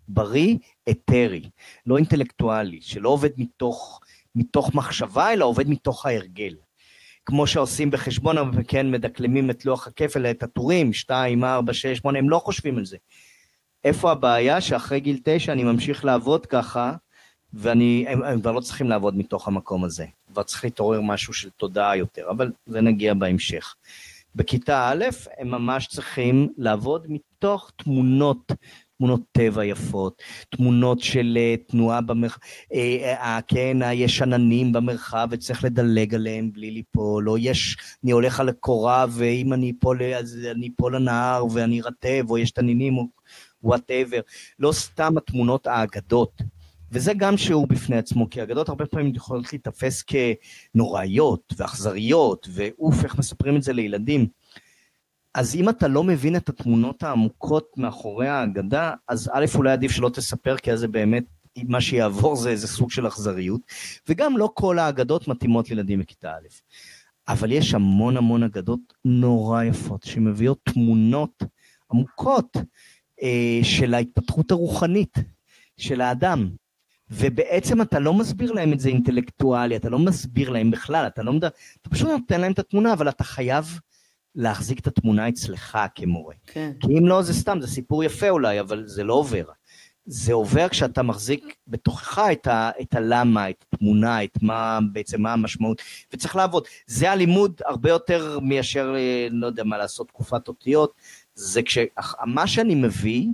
בריא, 0.08 0.56
אתרי, 0.90 1.50
לא 1.86 1.96
אינטלקטואלי, 1.96 2.80
שלא 2.80 3.08
עובד 3.08 3.30
מתוך, 3.36 4.00
מתוך 4.34 4.74
מחשבה, 4.74 5.32
אלא 5.32 5.44
עובד 5.44 5.68
מתוך 5.68 6.06
ההרגל. 6.06 6.54
כמו 7.26 7.46
שעושים 7.46 7.90
בחשבון, 7.90 8.36
וכן 8.54 8.90
מדקלמים 8.90 9.50
את 9.50 9.64
לוח 9.64 9.86
הכפל, 9.86 10.26
את 10.26 10.42
הטורים, 10.42 10.92
2, 10.92 11.44
4, 11.44 11.72
6, 11.72 11.86
8, 11.98 12.18
הם 12.18 12.30
לא 12.30 12.38
חושבים 12.38 12.78
על 12.78 12.84
זה. 12.84 12.96
איפה 13.84 14.12
הבעיה? 14.12 14.60
שאחרי 14.60 15.00
גיל 15.00 15.20
9 15.24 15.52
אני 15.52 15.64
ממשיך 15.64 16.04
לעבוד 16.04 16.46
ככה, 16.46 16.92
ואני, 17.54 18.04
הם, 18.08 18.22
הם 18.22 18.40
כבר 18.40 18.52
לא 18.52 18.60
צריכים 18.60 18.88
לעבוד 18.88 19.16
מתוך 19.16 19.48
המקום 19.48 19.84
הזה. 19.84 20.06
כבר 20.32 20.42
צריך 20.42 20.64
להתעורר 20.64 21.00
משהו 21.00 21.32
של 21.32 21.50
תודעה 21.50 21.96
יותר, 21.96 22.30
אבל 22.30 22.52
זה 22.66 22.80
נגיע 22.80 23.14
בהמשך. 23.14 23.74
בכיתה 24.34 24.88
א', 24.88 25.04
הם 25.38 25.50
ממש 25.50 25.86
צריכים 25.86 26.48
לעבוד 26.56 27.06
מתוך 27.08 27.70
תמונות 27.76 28.52
תמונות 28.98 29.20
טבע 29.32 29.64
יפות, 29.64 30.22
תמונות 30.50 31.00
של 31.00 31.38
אה, 31.38 31.70
תנועה 31.70 32.00
במרחב, 32.00 32.38
אה, 32.72 32.74
אה, 33.22 33.42
כן, 33.48 33.76
יש 33.92 34.22
עננים 34.22 34.72
במרחב 34.72 35.28
וצריך 35.30 35.64
לדלג 35.64 36.14
עליהם 36.14 36.52
בלי 36.52 36.70
ליפול, 36.70 37.28
או 37.28 37.38
יש, 37.38 37.76
אני 38.04 38.12
הולך 38.12 38.40
על 38.40 38.48
הקורה 38.48 39.06
ואם 39.10 39.52
אני 39.52 39.72
אפול, 39.78 40.02
אז 40.02 40.38
אני 40.50 40.70
אפול 40.76 40.96
לנהר 40.96 41.46
ואני 41.52 41.80
נרטב, 41.80 42.24
או 42.30 42.38
יש 42.38 42.50
תנינים, 42.50 42.98
או 42.98 43.06
whatever. 43.62 44.20
לא 44.58 44.72
סתם 44.72 45.16
התמונות 45.16 45.66
האגדות. 45.66 46.42
וזה 46.92 47.12
גם 47.16 47.36
שיעור 47.36 47.66
בפני 47.66 47.96
עצמו, 47.96 48.30
כי 48.30 48.42
אגדות 48.42 48.68
הרבה 48.68 48.86
פעמים 48.86 49.14
יכולות 49.14 49.52
להיתפס 49.52 50.04
כנוראיות 50.74 51.54
ואכזריות, 51.56 52.48
ואוף, 52.52 53.04
איך 53.04 53.18
מספרים 53.18 53.56
את 53.56 53.62
זה 53.62 53.72
לילדים. 53.72 54.26
אז 55.34 55.54
אם 55.54 55.68
אתה 55.68 55.88
לא 55.88 56.04
מבין 56.04 56.36
את 56.36 56.48
התמונות 56.48 57.02
העמוקות 57.02 57.72
מאחורי 57.76 58.28
האגדה, 58.28 58.92
אז 59.08 59.30
א', 59.32 59.44
אולי 59.54 59.72
עדיף 59.72 59.90
שלא 59.90 60.08
תספר, 60.08 60.56
כי 60.56 60.72
אז 60.72 60.80
זה 60.80 60.88
באמת, 60.88 61.24
מה 61.68 61.80
שיעבור 61.80 62.36
זה 62.36 62.50
איזה 62.50 62.68
סוג 62.68 62.90
של 62.90 63.06
אכזריות, 63.06 63.60
וגם 64.08 64.36
לא 64.36 64.50
כל 64.54 64.78
האגדות 64.78 65.28
מתאימות 65.28 65.70
לילדים 65.70 66.00
בכיתה 66.00 66.30
א'. 66.30 66.48
אבל 67.28 67.52
יש 67.52 67.74
המון 67.74 68.16
המון 68.16 68.42
אגדות 68.42 68.80
נורא 69.04 69.62
יפות, 69.62 70.02
שמביאות 70.02 70.58
תמונות 70.62 71.42
עמוקות 71.92 72.56
אה, 73.22 73.60
של 73.62 73.94
ההתפתחות 73.94 74.50
הרוחנית 74.50 75.18
של 75.76 76.00
האדם. 76.00 76.50
ובעצם 77.10 77.82
אתה 77.82 77.98
לא 77.98 78.14
מסביר 78.14 78.52
להם 78.52 78.72
את 78.72 78.80
זה 78.80 78.88
אינטלקטואלי, 78.88 79.76
אתה 79.76 79.88
לא 79.88 79.98
מסביר 79.98 80.50
להם 80.50 80.70
בכלל, 80.70 81.06
אתה 81.06 81.22
לא 81.22 81.32
מדבר, 81.32 81.48
אתה 81.82 81.90
פשוט 81.90 82.08
נותן 82.08 82.40
להם 82.40 82.52
את 82.52 82.58
התמונה, 82.58 82.92
אבל 82.92 83.08
אתה 83.08 83.24
חייב 83.24 83.80
להחזיק 84.34 84.78
את 84.78 84.86
התמונה 84.86 85.28
אצלך 85.28 85.78
כמורה. 85.94 86.34
כן. 86.46 86.72
כי 86.80 86.98
אם 86.98 87.06
לא, 87.06 87.22
זה 87.22 87.34
סתם, 87.34 87.58
זה 87.60 87.66
סיפור 87.66 88.04
יפה 88.04 88.28
אולי, 88.28 88.60
אבל 88.60 88.86
זה 88.86 89.04
לא 89.04 89.14
עובר. 89.14 89.44
זה 90.06 90.32
עובר 90.32 90.68
כשאתה 90.68 91.02
מחזיק 91.02 91.56
בתוכך 91.66 92.18
את, 92.32 92.46
ה, 92.46 92.70
את 92.80 92.94
הלמה, 92.94 93.50
את 93.50 93.64
התמונה, 93.72 94.24
את 94.24 94.38
מה 94.42 94.78
בעצם, 94.92 95.22
מה 95.22 95.32
המשמעות, 95.32 95.82
וצריך 96.12 96.36
לעבוד. 96.36 96.64
זה 96.86 97.10
הלימוד 97.10 97.60
הרבה 97.64 97.90
יותר 97.90 98.38
מאשר, 98.42 98.94
לא 99.30 99.46
יודע 99.46 99.64
מה, 99.64 99.78
לעשות 99.78 100.08
תקופת 100.08 100.48
אותיות, 100.48 100.92
זה 101.34 101.62
כשמה 101.62 102.46
שאני 102.46 102.74
מביא 102.74 103.26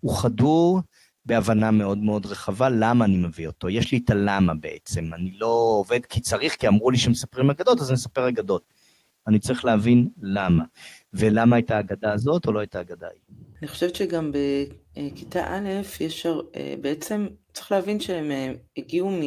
הוא 0.00 0.16
חדור 0.16 0.80
בהבנה 1.26 1.70
מאוד 1.70 1.98
מאוד 1.98 2.26
רחבה 2.26 2.68
למה 2.68 3.04
אני 3.04 3.16
מביא 3.16 3.46
אותו. 3.46 3.68
יש 3.68 3.92
לי 3.92 4.00
את 4.04 4.10
הלמה 4.10 4.54
בעצם, 4.54 5.14
אני 5.14 5.30
לא 5.38 5.76
עובד 5.78 6.06
כי 6.06 6.20
צריך, 6.20 6.56
כי 6.56 6.68
אמרו 6.68 6.90
לי 6.90 6.98
שמספרים 6.98 7.50
אגדות, 7.50 7.80
אז 7.80 7.90
אני 7.90 7.96
אספר 7.96 8.28
אגדות. 8.28 8.62
אני 9.28 9.38
צריך 9.38 9.64
להבין 9.64 10.08
למה. 10.22 10.64
ולמה 11.14 11.56
הייתה 11.56 11.76
האגדה 11.76 12.12
הזאת 12.12 12.46
או 12.46 12.52
לא 12.52 12.60
הייתה 12.60 12.78
האגדה 12.78 13.06
ההיא. 13.06 13.20
אני 13.60 13.68
חושבת 13.68 13.94
שגם 13.94 14.32
בכיתה 14.32 15.46
א', 15.46 15.68
יש 16.00 16.26
אה, 16.26 16.74
בעצם, 16.80 17.26
צריך 17.52 17.72
להבין 17.72 18.00
שהם 18.00 18.30
אה, 18.30 18.52
הגיעו 18.76 19.10
מ... 19.10 19.22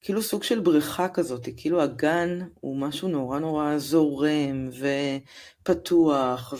כאילו 0.00 0.22
סוג 0.22 0.42
של 0.42 0.60
בריכה 0.60 1.08
כזאת, 1.08 1.48
כאילו 1.56 1.82
הגן 1.82 2.38
הוא 2.60 2.76
משהו 2.76 3.08
נורא 3.08 3.38
נורא 3.38 3.78
זורם 3.78 4.70
ופתוח, 5.62 6.54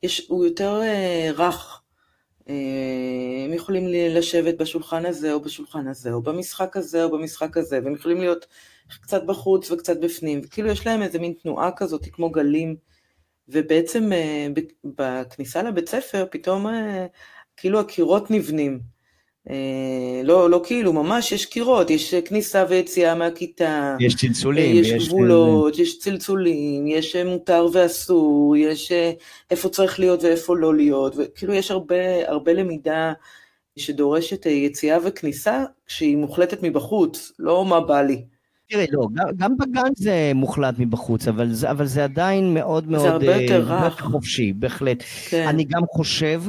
והוא 0.00 0.44
יותר 0.44 0.80
אה, 0.82 1.30
רך. 1.36 1.82
הם 2.48 3.52
יכולים 3.52 3.84
לשבת 3.88 4.54
בשולחן 4.54 5.06
הזה 5.06 5.32
או 5.32 5.40
בשולחן 5.40 5.88
הזה, 5.88 6.12
או 6.12 6.22
במשחק 6.22 6.76
הזה 6.76 7.04
או 7.04 7.10
במשחק 7.10 7.56
הזה, 7.56 7.80
והם 7.84 7.94
יכולים 7.94 8.20
להיות 8.20 8.46
קצת 9.02 9.24
בחוץ 9.24 9.70
וקצת 9.70 10.00
בפנים, 10.00 10.40
וכאילו 10.44 10.68
יש 10.68 10.86
להם 10.86 11.02
איזה 11.02 11.18
מין 11.18 11.32
תנועה 11.42 11.70
כזאת 11.76 12.06
כמו 12.12 12.30
גלים, 12.30 12.76
ובעצם 13.48 14.12
אה, 14.12 14.46
בכניסה 14.84 15.62
לבית 15.62 15.88
ספר 15.88 16.26
פתאום 16.30 16.66
אה, 16.66 17.06
כאילו 17.56 17.80
הקירות 17.80 18.30
נבנים. 18.30 18.97
אה, 19.50 20.20
לא, 20.24 20.50
לא 20.50 20.60
כאילו, 20.64 20.92
ממש 20.92 21.32
יש 21.32 21.46
קירות, 21.46 21.90
יש 21.90 22.14
כניסה 22.14 22.64
ויציאה 22.68 23.14
מהכיתה. 23.14 23.96
יש 24.00 24.14
צלצולים. 24.14 24.76
יש, 24.76 24.88
יש 24.88 25.08
גבולות, 25.08 25.78
יש 25.78 25.98
צלצולים, 25.98 26.86
יש 26.86 27.16
מותר 27.16 27.66
ואסור, 27.72 28.56
יש 28.56 28.92
איפה 29.50 29.68
צריך 29.68 30.00
להיות 30.00 30.22
ואיפה 30.22 30.56
לא 30.56 30.74
להיות, 30.74 31.14
וכאילו 31.18 31.54
יש 31.54 31.70
הרבה, 31.70 32.28
הרבה 32.28 32.52
למידה 32.52 33.12
שדורשת 33.76 34.46
יציאה 34.46 34.98
וכניסה 35.04 35.64
כשהיא 35.86 36.16
מוחלטת 36.16 36.62
מבחוץ, 36.62 37.32
לא 37.38 37.64
מה 37.64 37.80
בא 37.80 38.02
לי. 38.02 38.22
תראי, 38.70 38.86
לא, 38.90 39.06
גם, 39.36 39.56
בגן 39.56 39.92
זה 39.96 40.32
מוחלט 40.34 40.74
מבחוץ, 40.78 41.28
אבל 41.28 41.52
זה, 41.52 41.70
אבל 41.70 41.86
זה 41.86 42.04
עדיין 42.04 42.54
מאוד 42.54 42.88
מאוד... 42.88 43.02
זה 43.02 43.08
הרבה 43.08 43.36
יותר 43.36 43.70
אה, 43.70 43.86
רך. 43.86 44.00
חופשי, 44.00 44.52
בהחלט. 44.52 45.02
כן. 45.28 45.46
אני 45.48 45.64
גם 45.64 45.82
חושב, 45.86 46.42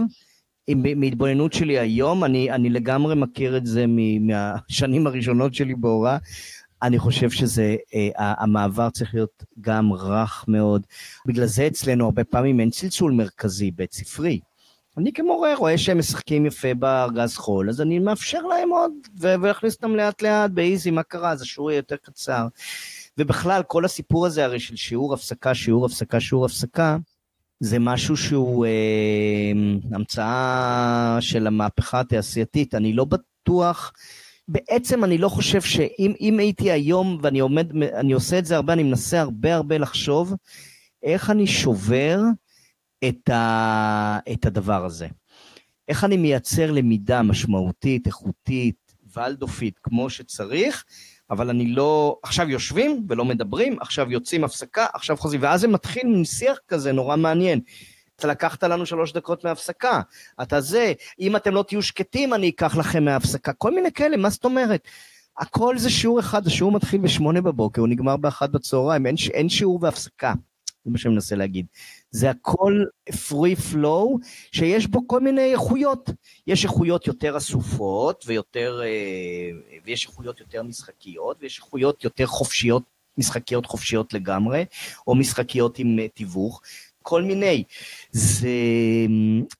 מהתבוננות 0.76 1.54
שלי 1.54 1.80
היום, 1.80 2.24
אני, 2.24 2.52
אני 2.52 2.70
לגמרי 2.70 3.16
מכיר 3.16 3.58
את 3.58 3.66
זה 3.66 3.86
מהשנים 4.20 5.08
הראשונות 5.08 5.54
שלי 5.54 5.76
בהוראה, 5.76 6.18
אני 6.82 7.00
חושב 7.00 7.30
שזה, 7.30 7.76
אה, 7.94 8.34
המעבר 8.38 8.90
צריך 8.90 9.14
להיות 9.14 9.44
גם 9.62 9.94
רך 9.94 10.46
מאוד. 10.48 10.86
בגלל 11.26 11.46
זה 11.46 11.68
אצלנו 11.68 12.06
הרבה 12.06 12.24
פעמים 12.24 12.60
אין 12.60 12.70
צלצול 12.70 13.12
מרכזי, 13.12 13.72
בית 13.72 13.94
ספרי. 13.94 14.40
אני 14.98 15.14
כמורה 15.14 15.56
רואה 15.56 15.78
שהם 15.78 15.98
משחקים 16.00 16.46
יפה 16.46 16.74
בארגז 16.74 17.36
חול, 17.36 17.70
אז 17.70 17.82
אני 17.82 18.00
מאפשר 18.00 18.42
להם 18.42 18.70
עוד, 18.70 18.92
ולהכניס 19.20 19.76
אותם 19.76 19.96
לאט 19.96 20.22
לאט 20.22 20.52
באיזי, 20.52 20.92
מה 20.92 21.04
קרה, 21.04 21.32
אז 21.32 21.42
השיעור 21.42 21.72
יהיה 21.72 21.80
יותר 21.80 21.96
קצר. 21.96 22.48
ובכלל, 23.18 23.64
כל 23.68 23.86
הסיפור 23.86 24.26
הזה 24.26 24.46
הרי 24.46 24.60
של 24.60 24.76
שיעור 24.76 25.14
הפסקה, 25.14 25.56
שיעור 25.56 25.86
הפסקה, 25.86 26.20
שיעור 26.20 26.46
הפסקה, 26.46 26.98
זה 27.60 27.80
משהו 27.80 28.18
שהוא 28.18 28.66
אה, 28.66 29.51
המצאה 29.92 31.18
של 31.20 31.48
המהפכה 31.48 32.00
התעשייתית. 32.00 32.75
אני 32.75 32.94
לא 32.94 33.06
בטוח, 33.06 33.94
בעצם 34.48 35.04
אני 35.04 35.18
לא 35.18 35.30
חושב 35.30 35.62
שאם 35.62 36.39
הייתי 36.39 36.72
היום, 36.72 37.20
ואני 37.22 37.39
עומד, 37.39 37.84
אני 37.84 38.13
עושה 38.13 38.39
את 38.39 38.46
זה 38.46 38.56
הרבה, 38.56 38.74
אני 38.74 38.84
מנסה 38.84 39.22
הרבה 39.22 39.56
הרבה 39.56 39.78
לחשוב, 39.78 40.34
איך 41.04 41.30
אני 41.30 41.48
שובר 41.48 42.20
את, 43.08 43.30
ה, 43.30 44.20
את 44.34 44.46
הדבר 44.46 44.86
הזה. 44.86 45.08
איך 45.88 46.04
אני 46.04 46.18
מייצר 46.18 46.72
למידה 46.72 47.22
משמעותית, 47.22 48.08
איכותית, 48.08 48.96
ולדופית, 49.16 49.80
כמו 49.84 50.10
שצריך, 50.10 50.84
אבל 51.32 51.50
אני 51.50 51.66
לא... 51.66 52.20
עכשיו 52.24 52.50
יושבים 52.50 53.06
ולא 53.10 53.26
מדברים, 53.26 53.78
עכשיו 53.80 54.12
יוצאים 54.12 54.44
הפסקה, 54.44 54.86
עכשיו 54.94 55.18
חוזרים, 55.18 55.42
ואז 55.42 55.62
זה 55.62 55.68
מתחיל 55.68 56.08
מין 56.08 56.26
שיח 56.26 56.58
כזה 56.68 56.92
נורא 56.92 57.16
מעניין. 57.16 57.60
אתה 58.16 58.28
לקחת 58.28 58.64
לנו 58.64 58.86
שלוש 58.86 59.14
דקות 59.14 59.44
מהפסקה, 59.44 60.02
אתה 60.42 60.62
זה, 60.62 60.94
אם 61.20 61.36
אתם 61.36 61.54
לא 61.54 61.64
תהיו 61.68 61.82
שקטים 61.82 62.34
אני 62.34 62.50
אקח 62.50 62.76
לכם 62.78 63.06
מההפסקה, 63.06 63.54
כל 63.54 63.76
מיני 63.76 63.92
כאלה, 63.92 64.18
מה 64.18 64.30
זאת 64.30 64.46
אומרת? 64.46 64.88
הכל 65.38 65.78
זה 65.78 65.90
שיעור 65.90 66.20
אחד, 66.20 66.48
השיעור 66.48 66.72
מתחיל 66.72 67.02
בשמונה 67.02 67.42
בבוקר, 67.42 67.82
הוא 67.82 67.90
נגמר 67.90 68.18
באחת 68.18 68.50
בצהריים, 68.50 69.06
אין, 69.06 69.16
אין 69.34 69.50
שיעור 69.50 69.80
והפסקה, 69.82 70.34
זה 70.86 70.92
מה 70.92 70.98
שאני 70.98 71.14
מנסה 71.14 71.36
להגיד. 71.36 71.66
זה 72.12 72.30
הכל 72.30 72.84
free 73.10 73.74
flow, 73.74 74.18
שיש 74.51 74.88
בו 74.88 75.08
כל 75.08 75.20
מיני 75.20 75.51
איכויות. 75.51 76.10
יש 76.48 76.63
איכויות 76.63 77.08
יותר 77.08 77.38
אסופות, 77.38 78.24
ויותר, 78.28 78.82
אה, 78.84 79.80
ויש 79.86 80.06
איכויות 80.08 80.39
יותר 80.39 80.63
משחקיות, 80.63 81.38
ויש 81.42 81.58
איכויות 81.58 82.04
יותר 82.04 82.25
חופשיות, 82.25 82.84
משחקיות 83.18 83.66
חופשיות 83.66 84.13
לגמרי, 84.13 84.66
או 85.08 85.16
משחקיות 85.16 85.80
עם 85.80 86.00
אה, 86.00 86.08
תיווך. 86.08 86.62
כל 87.01 87.24
מיני. 87.24 87.63
זה, 88.12 88.50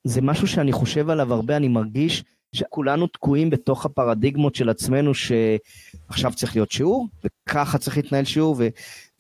זה 0.04 0.22
משהו 0.22 0.48
שאני 0.48 0.72
חושב 0.72 1.10
עליו 1.10 1.34
הרבה, 1.34 1.58
אני 1.58 1.68
מרגיש 1.68 2.24
שכולנו 2.54 3.08
תקועים 3.08 3.50
בתוך 3.50 3.86
הפרדיגמות 3.86 4.56
של 4.56 4.70
עצמנו, 4.70 5.12
שעכשיו 5.14 6.34
צריך 6.36 6.56
להיות 6.56 6.72
שיעור, 6.72 7.08
וככה 7.24 7.78
צריך 7.78 7.98
להתנהל 7.98 8.26
שיעור, 8.26 8.56
ו, 8.60 8.68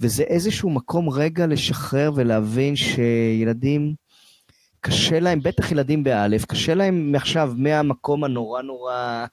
וזה 0.02 0.24
איזשהו 0.24 0.70
מקום 0.70 1.10
רגע 1.10 1.48
לשחרר 1.48 2.12
ולהבין 2.16 2.76
שילדים, 2.76 3.94
קשה 4.82 5.20
להם, 5.20 5.40
בטח 5.44 5.72
ילדים 5.72 6.04
באלף, 6.04 6.46
קשה 6.46 6.74
להם 6.74 7.12
מעכשיו 7.12 7.54
מהמקום 7.58 8.24
הנורא 8.24 8.62
נורא 8.62 9.26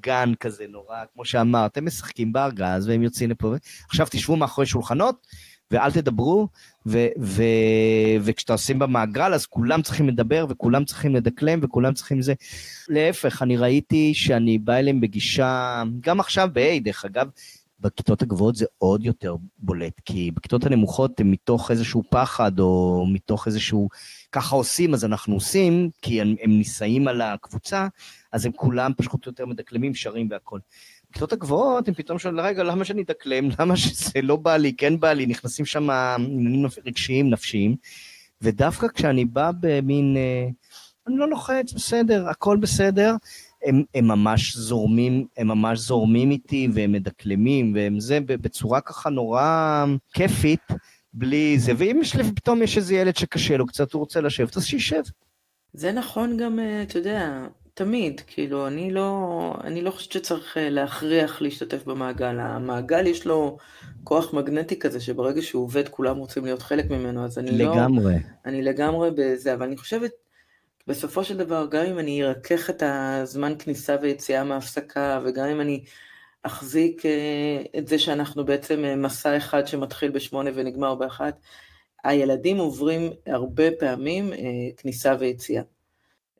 גן 0.00 0.32
כזה 0.40 0.64
נורא, 0.68 0.96
כמו 1.14 1.24
שאמרת, 1.24 1.76
הם 1.76 1.86
משחקים 1.86 2.32
בארגז 2.32 2.88
והם 2.88 3.02
יוצאים 3.02 3.30
לפה, 3.30 3.54
עכשיו 3.88 4.06
תשבו 4.10 4.36
מאחורי 4.36 4.66
שולחנות 4.66 5.26
ואל 5.70 5.92
תדברו, 5.92 6.48
ו- 6.86 7.06
ו- 7.20 7.42
וכשאתה 8.20 8.52
עושים 8.52 8.78
במעגל 8.78 9.34
אז 9.34 9.46
כולם 9.46 9.82
צריכים 9.82 10.08
לדבר 10.08 10.46
וכולם 10.48 10.84
צריכים 10.84 11.16
לדקלם 11.16 11.58
וכולם 11.62 11.94
צריכים 11.94 12.22
זה. 12.22 12.34
להפך, 12.88 13.42
אני 13.42 13.56
ראיתי 13.56 14.14
שאני 14.14 14.58
בא 14.58 14.74
אליהם 14.74 15.00
בגישה, 15.00 15.82
גם 16.00 16.20
עכשיו 16.20 16.48
ב-A 16.52 16.82
דרך 16.82 17.04
אגב, 17.04 17.28
בכיתות 17.80 18.22
הגבוהות 18.22 18.56
זה 18.56 18.66
עוד 18.78 19.04
יותר 19.04 19.36
בולט, 19.58 20.00
כי 20.04 20.30
בכיתות 20.30 20.66
הנמוכות 20.66 21.20
הם 21.20 21.30
מתוך 21.30 21.70
איזשהו 21.70 22.02
פחד 22.10 22.58
או 22.58 23.04
מתוך 23.12 23.46
איזשהו, 23.46 23.88
ככה 24.32 24.56
עושים 24.56 24.94
אז 24.94 25.04
אנחנו 25.04 25.34
עושים, 25.34 25.90
כי 26.02 26.20
הם, 26.20 26.34
הם 26.42 26.50
נישאים 26.50 27.08
על 27.08 27.20
הקבוצה, 27.20 27.88
אז 28.32 28.46
הם 28.46 28.52
כולם 28.52 28.92
פשוט 28.96 29.26
יותר 29.26 29.46
מדקלמים, 29.46 29.94
שרים 29.94 30.28
והכל. 30.30 30.58
בכיתות 31.10 31.32
הגבוהות 31.32 31.88
הם 31.88 31.94
פתאום 31.94 32.18
שואלים, 32.18 32.40
רגע, 32.40 32.62
למה 32.62 32.84
שאני 32.84 33.02
אדקלם? 33.02 33.48
למה 33.58 33.76
שזה 33.76 34.22
לא 34.22 34.36
בא 34.36 34.56
לי, 34.56 34.72
כן 34.72 35.00
בא 35.00 35.12
לי, 35.12 35.26
נכנסים 35.26 35.64
שם 35.64 35.90
עניינים 35.90 36.66
רגשיים, 36.86 37.30
נפשיים, 37.30 37.76
ודווקא 38.42 38.88
כשאני 38.88 39.24
בא 39.24 39.50
במין, 39.60 40.16
אה, 40.16 40.48
אני 41.06 41.16
לא 41.16 41.28
לוחץ, 41.28 41.72
בסדר, 41.72 42.28
הכל 42.28 42.56
בסדר, 42.56 43.14
הם, 43.64 43.82
הם 43.94 44.08
ממש 44.08 44.56
זורמים, 44.56 45.26
הם 45.36 45.48
ממש 45.48 45.78
זורמים 45.78 46.30
איתי 46.30 46.68
והם 46.72 46.92
מדקלמים 46.92 47.72
והם 47.74 48.00
זה 48.00 48.20
בצורה 48.20 48.80
ככה 48.80 49.10
נורא 49.10 49.84
כיפית, 50.12 50.62
בלי 51.12 51.58
זה, 51.58 51.72
ואם 51.76 51.98
יש 52.00 52.16
לי, 52.16 52.22
פתאום 52.36 52.62
יש 52.62 52.76
איזה 52.76 52.94
ילד 52.94 53.16
שקשה 53.16 53.56
לו 53.56 53.66
קצת, 53.66 53.92
הוא 53.92 54.00
רוצה 54.00 54.20
לשבת, 54.20 54.56
אז 54.56 54.64
שישב. 54.64 55.02
זה 55.72 55.92
נכון 55.92 56.36
גם, 56.36 56.58
אה, 56.58 56.82
אתה 56.82 56.98
יודע, 56.98 57.46
תמיד, 57.74 58.20
כאילו, 58.26 58.66
אני 58.66 58.90
לא, 58.90 59.54
אני 59.64 59.82
לא 59.82 59.90
חושבת 59.90 60.12
שצריך 60.12 60.56
אה, 60.56 60.70
להכריח 60.70 61.42
להשתתף 61.42 61.84
במעגל. 61.84 62.40
המעגל 62.40 63.06
יש 63.06 63.26
לו 63.26 63.56
כוח 64.04 64.34
מגנטי 64.34 64.78
כזה, 64.78 65.00
שברגע 65.00 65.42
שהוא 65.42 65.64
עובד 65.64 65.88
כולם 65.88 66.16
רוצים 66.16 66.44
להיות 66.44 66.62
חלק 66.62 66.90
ממנו, 66.90 67.24
אז 67.24 67.38
אני 67.38 67.50
לגמרי. 67.50 67.76
לא... 67.76 67.82
לגמרי. 67.82 68.14
אני 68.46 68.62
לגמרי 68.62 69.10
בזה, 69.16 69.54
אבל 69.54 69.66
אני 69.66 69.76
חושבת, 69.76 70.10
בסופו 70.86 71.24
של 71.24 71.36
דבר, 71.36 71.66
גם 71.70 71.84
אם 71.86 71.98
אני 71.98 72.24
ארכך 72.24 72.70
את 72.70 72.82
הזמן 72.86 73.54
כניסה 73.58 73.96
ויציאה 74.02 74.44
מהפסקה, 74.44 75.20
וגם 75.24 75.46
אם 75.46 75.60
אני 75.60 75.84
אחזיק 76.42 77.06
אה, 77.06 77.62
את 77.78 77.88
זה 77.88 77.98
שאנחנו 77.98 78.44
בעצם 78.44 78.84
אה, 78.84 78.96
מסע 78.96 79.36
אחד 79.36 79.66
שמתחיל 79.66 80.10
בשמונה 80.10 80.50
ונגמר 80.54 80.94
באחת, 80.94 81.40
הילדים 82.04 82.56
עוברים 82.56 83.10
הרבה 83.26 83.64
פעמים 83.78 84.32
כניסה 84.76 85.14
ויציאה. 85.18 85.62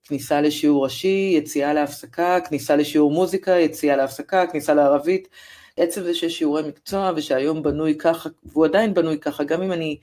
כניסה 0.05 0.41
לשיעור 0.41 0.85
ראשי, 0.85 1.35
יציאה 1.37 1.73
להפסקה, 1.73 2.39
כניסה 2.49 2.77
לשיעור 2.77 3.11
מוזיקה, 3.11 3.51
יציאה 3.51 3.97
להפסקה, 3.97 4.47
כניסה 4.47 4.75
לערבית. 4.75 5.29
עצם 5.77 6.03
זה 6.03 6.15
שיש 6.15 6.39
שיעורי 6.39 6.63
מקצוע 6.69 7.13
ושהיום 7.17 7.63
בנוי 7.63 7.95
ככה, 7.99 8.29
והוא 8.45 8.65
עדיין 8.65 8.95
בנוי 8.95 9.19
ככה, 9.19 9.45
גם 9.45 9.63
אם 9.63 9.73
אני 9.73 9.99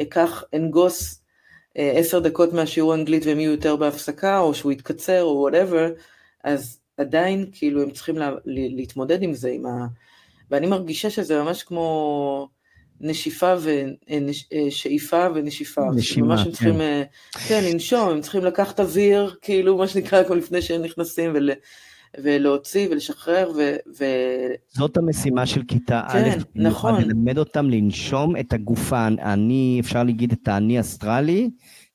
אקח, 0.00 0.44
אנגוס 0.54 1.14
אה, 1.14 1.19
עשר 1.94 2.18
דקות 2.18 2.52
מהשיעור 2.52 2.92
האנגלית 2.92 3.26
והם 3.26 3.40
יהיו 3.40 3.50
יותר 3.50 3.76
בהפסקה, 3.76 4.38
או 4.38 4.54
שהוא 4.54 4.72
יתקצר, 4.72 5.22
או 5.22 5.36
whatever, 5.36 5.90
אז 6.44 6.78
עדיין 6.96 7.46
כאילו 7.52 7.82
הם 7.82 7.90
צריכים 7.90 8.18
לה, 8.18 8.30
להתמודד 8.44 9.22
עם 9.22 9.34
זה, 9.34 9.50
עם 9.50 9.66
ה... 9.66 9.86
ואני 10.50 10.66
מרגישה 10.66 11.10
שזה 11.10 11.42
ממש 11.42 11.62
כמו... 11.62 12.48
נשיפה 13.00 13.54
ושאיפה 14.68 15.26
ונשיפה. 15.34 15.80
נשימה, 15.94 16.26
ממש 16.26 16.46
הם 16.46 16.52
צריכים, 16.52 16.74
כן. 16.74 17.02
כן, 17.48 17.64
לנשום, 17.64 18.08
הם 18.08 18.20
צריכים 18.20 18.44
לקחת 18.44 18.80
אוויר, 18.80 19.34
כאילו, 19.42 19.76
מה 19.76 19.88
שנקרא, 19.88 20.24
כמו 20.24 20.34
לפני 20.34 20.62
שהם 20.62 20.82
נכנסים, 20.82 21.30
ול, 21.34 21.50
ולהוציא 22.18 22.88
ולשחרר. 22.90 23.50
ו, 23.56 23.76
ו... 23.98 24.04
זאת 24.68 24.96
המשימה 24.96 25.46
של 25.46 25.62
כיתה 25.68 26.02
כן, 26.12 26.24
א', 26.24 26.42
נכון. 26.54 27.02
ללמד 27.02 27.38
אותם 27.38 27.70
לנשום 27.70 28.36
את 28.36 28.52
הגוף, 28.52 29.06
האני, 29.06 29.80
אפשר 29.80 30.02
להגיד 30.02 30.32
את 30.32 30.48
האני 30.48 30.80
אסטרלי, 30.80 31.50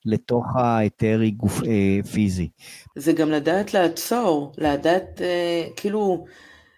לתוך 0.05 0.45
האתרי 0.55 1.31
גוף 1.31 1.63
אה, 1.63 2.03
פיזי. 2.11 2.49
זה 2.95 3.13
גם 3.13 3.31
לדעת 3.31 3.73
לעצור, 3.73 4.51
לדעת, 4.57 5.21
אה, 5.21 5.67
כאילו, 5.75 6.25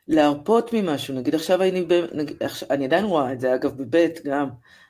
להרפות 0.08 0.74
ממשהו, 0.74 1.16
נגיד 1.16 1.36
עכשיו 1.36 1.62
אני, 1.62 1.86
נגיד, 2.14 2.38
אני 2.70 2.86
עדיין 2.86 3.06
רואה 3.06 3.34
את 3.34 3.40
זה, 3.40 3.56
אגב 3.56 3.78
בבית 3.78 4.20
גם, 4.26 4.50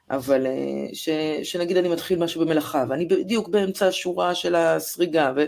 אבל 0.09 0.45
אה, 0.45 0.87
ש, 0.93 1.09
שנגיד 1.43 1.77
אני 1.77 1.89
מתחיל 1.89 2.19
משהו 2.19 2.45
במלאכה, 2.45 2.85
ואני 2.89 3.05
בדיוק 3.05 3.47
באמצע 3.47 3.87
השורה 3.87 4.35
של 4.35 4.55
הסריגה, 4.55 5.33
ו, 5.35 5.45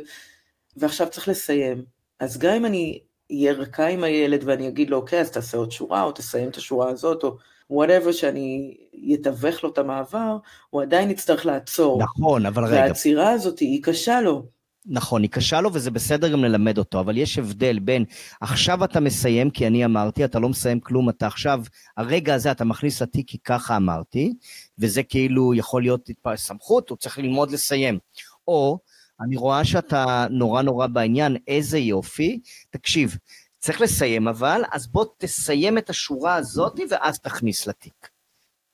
ועכשיו 0.77 1.09
צריך 1.09 1.27
לסיים. 1.27 1.98
אז 2.19 2.37
גם 2.37 2.53
אם 2.53 2.65
אני 2.65 2.99
אהיה 3.31 3.53
רכה 3.53 3.87
עם 3.87 4.03
הילד 4.03 4.41
ואני 4.45 4.67
אגיד 4.67 4.89
לו, 4.89 4.97
אוקיי, 4.97 5.21
אז 5.21 5.31
תעשה 5.31 5.57
עוד 5.57 5.71
שורה, 5.71 6.03
או 6.03 6.11
תסיים 6.11 6.49
את 6.49 6.57
השורה 6.57 6.89
הזאת, 6.89 7.23
או 7.23 7.37
whatever 7.69 8.11
שאני 8.11 8.77
אתווך 9.13 9.63
לו 9.63 9.69
את 9.69 9.77
המעבר, 9.77 10.37
הוא 10.69 10.81
עדיין 10.81 11.11
יצטרך 11.11 11.45
לעצור. 11.45 12.03
נכון, 12.03 12.45
אבל 12.45 12.65
רגע. 12.65 12.75
והעצירה 12.75 13.29
הזאת 13.29 13.59
היא 13.59 13.83
קשה 13.83 14.21
לו. 14.21 14.45
נכון, 14.85 15.21
היא 15.21 15.29
קשה 15.29 15.61
לו 15.61 15.73
וזה 15.73 15.91
בסדר 15.91 16.27
גם 16.27 16.43
ללמד 16.43 16.77
אותו, 16.77 16.99
אבל 16.99 17.17
יש 17.17 17.37
הבדל 17.37 17.79
בין 17.79 18.05
עכשיו 18.41 18.83
אתה 18.83 18.99
מסיים, 18.99 19.49
כי 19.49 19.67
אני 19.67 19.85
אמרתי, 19.85 20.25
אתה 20.25 20.39
לא 20.39 20.49
מסיים 20.49 20.79
כלום, 20.79 21.09
אתה 21.09 21.27
עכשיו, 21.27 21.61
הרגע 21.97 22.33
הזה 22.33 22.51
אתה 22.51 22.65
מכניס 22.65 23.01
לתיק 23.01 23.29
כי 23.29 23.37
ככה 23.43 23.75
אמרתי, 23.75 24.33
וזה 24.79 25.03
כאילו 25.03 25.53
יכול 25.53 25.81
להיות 25.81 26.09
סמכות, 26.35 26.89
הוא 26.89 26.97
צריך 26.97 27.19
ללמוד 27.19 27.51
לסיים. 27.51 27.99
או, 28.47 28.79
אני 29.21 29.37
רואה 29.37 29.65
שאתה 29.65 30.27
נורא 30.29 30.61
נורא 30.61 30.87
בעניין, 30.87 31.37
איזה 31.47 31.77
יופי, 31.77 32.39
תקשיב, 32.69 33.17
צריך 33.59 33.81
לסיים 33.81 34.27
אבל, 34.27 34.61
אז 34.71 34.87
בוא 34.87 35.05
תסיים 35.17 35.77
את 35.77 35.89
השורה 35.89 36.35
הזאת 36.35 36.79
ואז 36.89 37.19
תכניס 37.19 37.67
לתיק. 37.67 38.09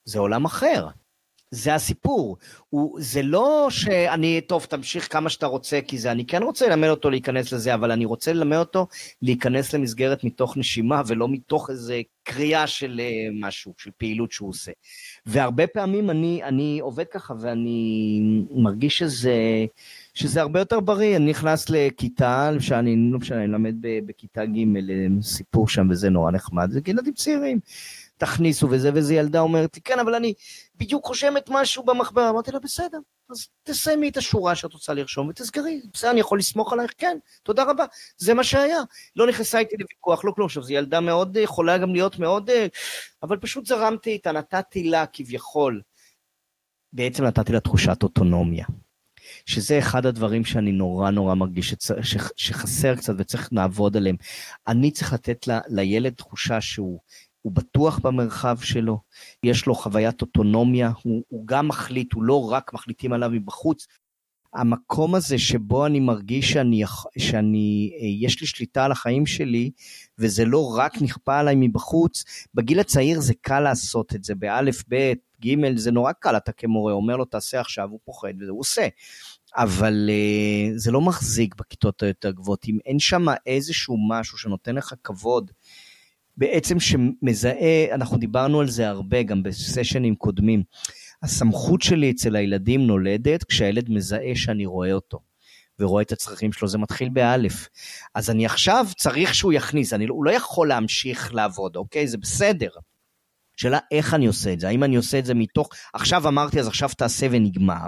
זה 0.06 0.20
עולם 0.20 0.46
אחר. 0.46 0.88
זה 1.56 1.76
הסיפור. 1.76 2.38
הוא, 2.70 2.98
זה 3.02 3.22
לא 3.22 3.68
שאני, 3.70 4.42
טוב, 4.42 4.66
תמשיך 4.70 5.14
כמה 5.14 5.30
שאתה 5.30 5.46
רוצה, 5.46 5.80
כי 5.88 5.98
זה, 5.98 6.12
אני 6.12 6.26
כן 6.26 6.44
רוצה 6.44 6.70
ללמד 6.70 6.88
אותו 6.88 7.10
להיכנס 7.10 7.52
לזה, 7.54 7.74
אבל 7.74 7.92
אני 7.92 8.06
רוצה 8.06 8.34
ללמד 8.34 8.58
אותו 8.58 8.88
להיכנס 9.22 9.74
למסגרת 9.74 10.24
מתוך 10.24 10.58
נשימה, 10.58 11.02
ולא 11.08 11.30
מתוך 11.30 11.70
איזה 11.70 12.02
קריאה 12.24 12.68
של 12.68 13.02
אה, 13.04 13.28
משהו, 13.48 13.74
של 13.78 13.92
פעילות 13.98 14.32
שהוא 14.32 14.50
עושה. 14.50 14.72
והרבה 15.26 15.68
פעמים 15.68 16.10
אני, 16.10 16.44
אני 16.44 16.80
עובד 16.82 17.06
ככה, 17.12 17.34
ואני 17.40 18.22
מרגיש 18.52 18.98
שזה, 18.98 19.36
שזה 20.14 20.42
הרבה 20.42 20.60
יותר 20.60 20.80
בריא. 20.80 21.16
אני 21.16 21.30
נכנס 21.30 21.70
לכיתה, 21.70 22.52
שאני, 22.60 22.96
לא 23.12 23.20
משנה, 23.20 23.44
אני 23.44 23.48
למד 23.48 23.76
בכיתה 23.82 24.46
ג', 24.46 24.66
סיפור 25.22 25.68
שם, 25.68 25.88
וזה 25.90 26.10
נורא 26.10 26.32
נחמד, 26.32 26.72
זה 26.72 26.80
ילדים 26.88 27.14
צעירים. 27.14 27.60
תכניסו 28.18 28.68
וזה, 28.70 28.90
וזה 28.94 29.16
ילדה 29.16 29.40
אומרת 29.40 29.76
לי, 29.76 29.82
כן, 29.82 30.00
אבל 30.00 30.16
אני 30.16 30.34
בדיוק 30.76 31.06
חושבת 31.06 31.50
משהו 31.50 31.84
במחברה. 31.84 32.30
אמרתי 32.30 32.52
לה, 32.52 32.60
בסדר, 32.60 32.98
אז 33.30 33.48
תסיימי 33.64 34.10
את 34.10 34.18
השורה 34.18 34.56
שאת 34.56 34.74
רוצה 34.74 34.94
לרשום 34.94 35.28
ותסגרי. 35.28 35.82
בסדר, 35.94 36.12
אני 36.12 36.20
יכול 36.20 36.40
לסמוך 36.40 36.74
עלייך? 36.74 36.94
כן, 36.98 37.18
תודה 37.44 37.64
רבה. 37.64 37.86
זה 38.18 38.34
מה 38.34 38.44
שהיה. 38.44 38.80
לא 39.16 39.28
נכנסה 39.28 39.60
איתי 39.60 39.76
לוויכוח, 39.80 40.26
לא 40.26 40.32
כלום. 40.32 40.46
עכשיו, 40.46 40.64
זו 40.64 40.74
ילדה 40.74 41.00
מאוד, 41.00 41.38
יכולה 41.38 41.78
גם 41.78 41.94
להיות 41.94 42.20
מאוד... 42.20 42.50
אבל 43.24 43.38
פשוט 43.38 43.66
זרמתי 43.66 44.10
איתה, 44.10 44.32
נתתי 44.32 44.84
לה 44.84 45.06
כביכול, 45.06 45.82
בעצם 46.94 47.24
נתתי 47.24 47.54
לה 47.54 47.60
תחושת 47.60 48.04
אוטונומיה. 48.04 48.66
שזה 49.46 49.80
אחד 49.80 50.06
הדברים 50.06 50.46
שאני 50.46 50.72
נורא 50.72 51.10
נורא 51.10 51.36
מרגיש 51.36 51.70
שצ... 51.70 51.92
ש... 52.02 52.18
שחסר 52.36 52.96
קצת 52.96 53.14
וצריך 53.18 53.50
לעבוד 53.52 53.98
עליהם. 53.98 54.16
אני 54.68 54.92
צריך 54.92 55.14
לתת 55.14 55.48
ל... 55.48 55.52
לילד 55.68 56.14
תחושה 56.14 56.62
שהוא 56.62 57.00
הוא 57.46 57.54
בטוח 57.54 58.00
במרחב 58.00 58.58
שלו, 58.62 59.00
יש 59.44 59.66
לו 59.66 59.76
חוויית 59.76 60.22
אוטונומיה, 60.22 60.92
הוא, 61.04 61.24
הוא 61.28 61.48
גם 61.48 61.68
מחליט, 61.68 62.14
הוא 62.14 62.24
לא 62.24 62.52
רק 62.52 62.74
מחליטים 62.74 63.14
עליו 63.14 63.30
מבחוץ. 63.30 63.88
המקום 64.54 65.16
הזה 65.16 65.38
שבו 65.38 65.86
אני 65.86 66.00
מרגיש 66.00 66.52
שאני, 66.52 66.84
שאני, 67.18 67.92
אה, 68.02 68.08
יש 68.28 68.42
לי 68.42 68.48
שליטה 68.48 68.86
על 68.86 68.92
החיים 68.92 69.26
שלי, 69.26 69.72
וזה 70.20 70.46
לא 70.46 70.76
רק 70.78 71.02
נכפה 71.02 71.40
עליי 71.40 71.56
מבחוץ, 71.58 72.24
בגיל 72.54 72.80
הצעיר 72.80 73.20
זה 73.22 73.34
קל 73.42 73.60
לעשות 73.60 74.16
את 74.16 74.24
זה, 74.24 74.36
באלף, 74.36 74.84
בית, 74.88 75.20
ג', 75.46 75.78
זה 75.78 75.92
נורא 75.92 76.12
קל, 76.12 76.38
אתה 76.38 76.52
כמורה 76.52 76.94
אומר 76.94 77.18
לו 77.18 77.26
תעשה 77.26 77.60
עכשיו, 77.60 77.90
הוא 77.90 78.00
פוחד 78.06 78.34
וזה 78.42 78.52
הוא 78.52 78.60
עושה. 78.60 78.88
אבל 79.56 80.10
uh, 80.10 80.78
זה 80.78 80.92
לא 80.92 81.02
מחזיק 81.02 81.56
בכיתות 81.56 82.04
היותר 82.04 82.32
גבוהות. 82.32 82.66
אם 82.68 82.78
אין 82.86 83.00
שם 83.00 83.26
איזשהו 83.46 83.98
משהו 84.10 84.38
שנותן 84.38 84.76
לך 84.76 84.94
כבוד, 85.04 85.52
בעצם 86.38 86.80
שמזהה, 86.80 87.94
אנחנו 87.94 88.18
דיברנו 88.18 88.60
על 88.60 88.70
זה 88.70 88.90
הרבה 88.90 89.24
גם 89.24 89.44
בסשנים 89.44 90.16
קודמים, 90.16 90.64
הסמכות 91.24 91.82
שלי 91.82 92.12
אצל 92.12 92.36
הילדים 92.36 92.88
נולדת 92.88 93.44
כשהילד 93.44 93.90
מזהה 93.90 94.36
שאני 94.36 94.66
רואה 94.66 94.94
אותו. 94.94 95.20
ורואה 95.80 96.02
את 96.02 96.12
הצרכים 96.12 96.52
שלו, 96.52 96.68
זה 96.68 96.78
מתחיל 96.78 97.10
באלף. 97.10 97.68
אז 98.16 98.30
אני 98.30 98.46
עכשיו 98.46 98.88
צריך 98.98 99.36
שהוא 99.36 99.54
יכניס, 99.54 99.94
אני, 99.94 100.08
לא, 100.08 100.14
הוא 100.14 100.26
לא 100.26 100.32
יכול 100.32 100.68
להמשיך 100.68 101.34
לעבוד, 101.34 101.76
אוקיי? 101.76 102.08
זה 102.08 102.18
בסדר. 102.18 102.70
שאלה 103.58 103.80
איך 103.92 104.14
אני 104.14 104.26
עושה 104.26 104.54
את 104.54 104.60
זה, 104.60 104.68
האם 104.68 104.84
אני 104.84 104.96
עושה 104.96 105.20
את 105.20 105.26
זה 105.26 105.34
מתוך, 105.34 105.70
עכשיו 105.94 106.28
אמרתי 106.28 106.60
אז 106.60 106.68
עכשיו 106.68 106.90
תעשה 106.98 107.28
ונגמר, 107.32 107.88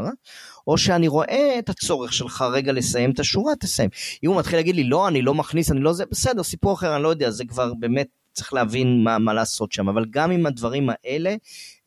או 0.68 0.78
שאני 0.78 1.08
רואה 1.08 1.60
את 1.60 1.70
הצורך 1.70 2.14
שלך 2.14 2.46
רגע 2.54 2.72
לסיים 2.72 3.12
את 3.12 3.20
השורה, 3.20 3.56
תסיים. 3.56 3.90
אם 4.24 4.30
הוא 4.30 4.40
מתחיל 4.40 4.60
להגיד 4.60 4.76
לי 4.76 4.84
לא, 4.84 5.08
אני 5.08 5.22
לא 5.22 5.34
מכניס, 5.34 5.72
אני 5.72 5.80
לא 5.80 5.94
זה, 5.94 6.04
בסדר, 6.12 6.44
סיפור 6.44 6.74
אחר, 6.74 6.96
אני 6.96 7.04
לא 7.04 7.10
יודע, 7.10 7.32
זה 7.32 7.46
כבר 7.46 7.74
באמת 7.74 8.08
צריך 8.38 8.54
להבין 8.54 9.04
מה, 9.04 9.18
מה 9.18 9.34
לעשות 9.34 9.72
שם, 9.72 9.90
אבל 9.90 10.06
גם 10.10 10.32
עם 10.32 10.46
הדברים 10.46 10.90
האלה 10.90 11.36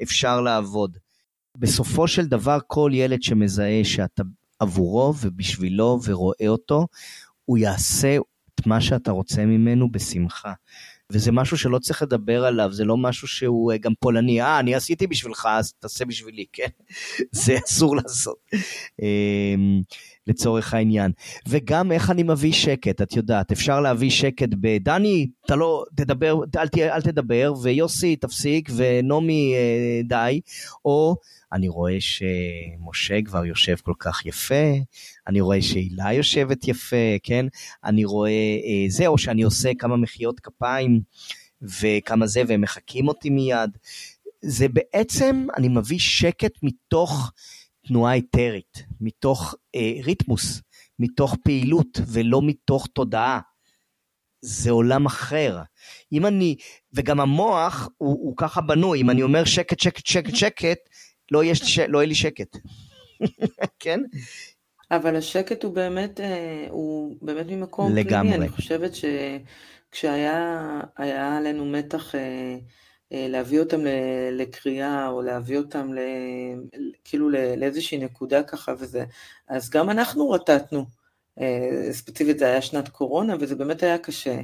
אפשר 0.02 0.40
לעבוד. 0.40 0.98
בסופו 1.58 2.08
של 2.08 2.26
דבר 2.26 2.58
כל 2.66 2.90
ילד 2.94 3.22
שמזהה 3.22 3.84
שאתה 3.84 4.22
עבורו 4.58 5.14
ובשבילו 5.20 6.00
ורואה 6.04 6.48
אותו, 6.48 6.86
הוא 7.44 7.58
יעשה 7.58 8.16
את 8.54 8.66
מה 8.66 8.80
שאתה 8.80 9.10
רוצה 9.10 9.44
ממנו 9.44 9.92
בשמחה. 9.92 10.52
וזה 11.12 11.32
משהו 11.32 11.58
שלא 11.58 11.78
צריך 11.78 12.02
לדבר 12.02 12.44
עליו, 12.44 12.72
זה 12.72 12.84
לא 12.84 12.96
משהו 12.96 13.28
שהוא 13.28 13.72
אה, 13.72 13.78
גם 13.78 13.92
פולני, 14.00 14.42
אה, 14.42 14.58
אני 14.58 14.74
עשיתי 14.74 15.06
בשבילך, 15.06 15.48
אז 15.50 15.72
תעשה 15.72 16.04
בשבילי, 16.04 16.44
כן? 16.52 16.68
זה 17.44 17.56
אסור 17.66 17.96
לעשות, 17.96 18.36
אמ, 19.02 19.82
לצורך 20.30 20.74
העניין. 20.74 21.12
וגם 21.48 21.92
איך 21.92 22.10
אני 22.10 22.22
מביא 22.22 22.52
שקט, 22.52 23.02
את 23.02 23.16
יודעת, 23.16 23.52
אפשר 23.52 23.80
להביא 23.80 24.10
שקט 24.10 24.48
בדני, 24.60 25.26
אתה 25.46 25.56
לא, 25.56 25.84
תדבר, 25.96 26.34
אל, 26.56 26.68
אל 26.78 27.02
תדבר, 27.02 27.52
ויוסי, 27.62 28.16
תפסיק, 28.16 28.70
ונעמי, 28.76 29.54
אה, 29.54 30.00
די, 30.04 30.40
או... 30.84 31.16
אני 31.52 31.68
רואה 31.68 31.96
שמשה 32.00 33.22
כבר 33.22 33.44
יושב 33.44 33.76
כל 33.82 33.92
כך 33.98 34.26
יפה, 34.26 34.72
אני 35.26 35.40
רואה 35.40 35.62
שהילה 35.62 36.12
יושבת 36.12 36.68
יפה, 36.68 37.16
כן? 37.22 37.46
אני 37.84 38.04
רואה 38.04 38.30
אה, 38.30 38.84
זה, 38.88 39.06
או 39.06 39.18
שאני 39.18 39.42
עושה 39.42 39.70
כמה 39.78 39.96
מחיאות 39.96 40.40
כפיים 40.40 41.00
וכמה 41.62 42.26
זה, 42.26 42.42
והם 42.48 42.60
מחקים 42.60 43.08
אותי 43.08 43.30
מיד. 43.30 43.70
זה 44.42 44.66
בעצם, 44.68 45.46
אני 45.56 45.68
מביא 45.68 45.98
שקט 45.98 46.52
מתוך 46.62 47.32
תנועה 47.86 48.12
היתרית, 48.12 48.84
מתוך 49.00 49.54
אה, 49.74 49.92
ריתמוס, 50.04 50.62
מתוך 50.98 51.36
פעילות, 51.44 52.00
ולא 52.06 52.40
מתוך 52.42 52.86
תודעה. 52.86 53.40
זה 54.42 54.70
עולם 54.70 55.06
אחר. 55.06 55.58
אם 56.12 56.26
אני, 56.26 56.56
וגם 56.92 57.20
המוח 57.20 57.88
הוא, 57.98 58.12
הוא 58.12 58.34
ככה 58.36 58.60
בנוי, 58.60 59.00
אם 59.00 59.10
אני 59.10 59.22
אומר 59.22 59.44
שקט, 59.44 59.80
שקט, 59.80 60.06
שקט, 60.06 60.34
שקט, 60.34 60.78
לא, 61.30 61.44
יש, 61.44 61.78
לא 61.78 61.98
יהיה 61.98 62.08
לי 62.08 62.14
שקט. 62.14 62.56
כן? 63.82 64.00
אבל 64.90 65.16
השקט 65.16 65.64
הוא 65.64 65.74
באמת, 65.74 66.20
אה, 66.20 66.66
הוא 66.70 67.16
באמת 67.22 67.46
ממקום 67.48 67.96
לגמרי. 67.96 68.30
פנימי. 68.30 68.44
אני 68.44 68.48
חושבת 68.48 68.92
שכשהיה 68.94 70.80
עלינו 71.36 71.66
מתח 71.66 72.14
אה, 72.14 72.56
להביא 73.10 73.60
אותם 73.60 73.80
לקריאה, 74.32 75.08
או 75.08 75.22
להביא 75.22 75.58
אותם 75.58 75.90
כאילו 77.04 77.30
לאיזושהי 77.30 77.98
נקודה 77.98 78.42
ככה 78.42 78.74
וזה, 78.78 79.04
אז 79.48 79.70
גם 79.70 79.90
אנחנו 79.90 80.30
רטטנו. 80.30 80.84
ספציפית 81.90 82.38
זה 82.38 82.46
היה 82.46 82.62
שנת 82.62 82.88
קורונה, 82.88 83.36
וזה 83.40 83.54
באמת 83.56 83.82
היה 83.82 83.98
קשה. 83.98 84.36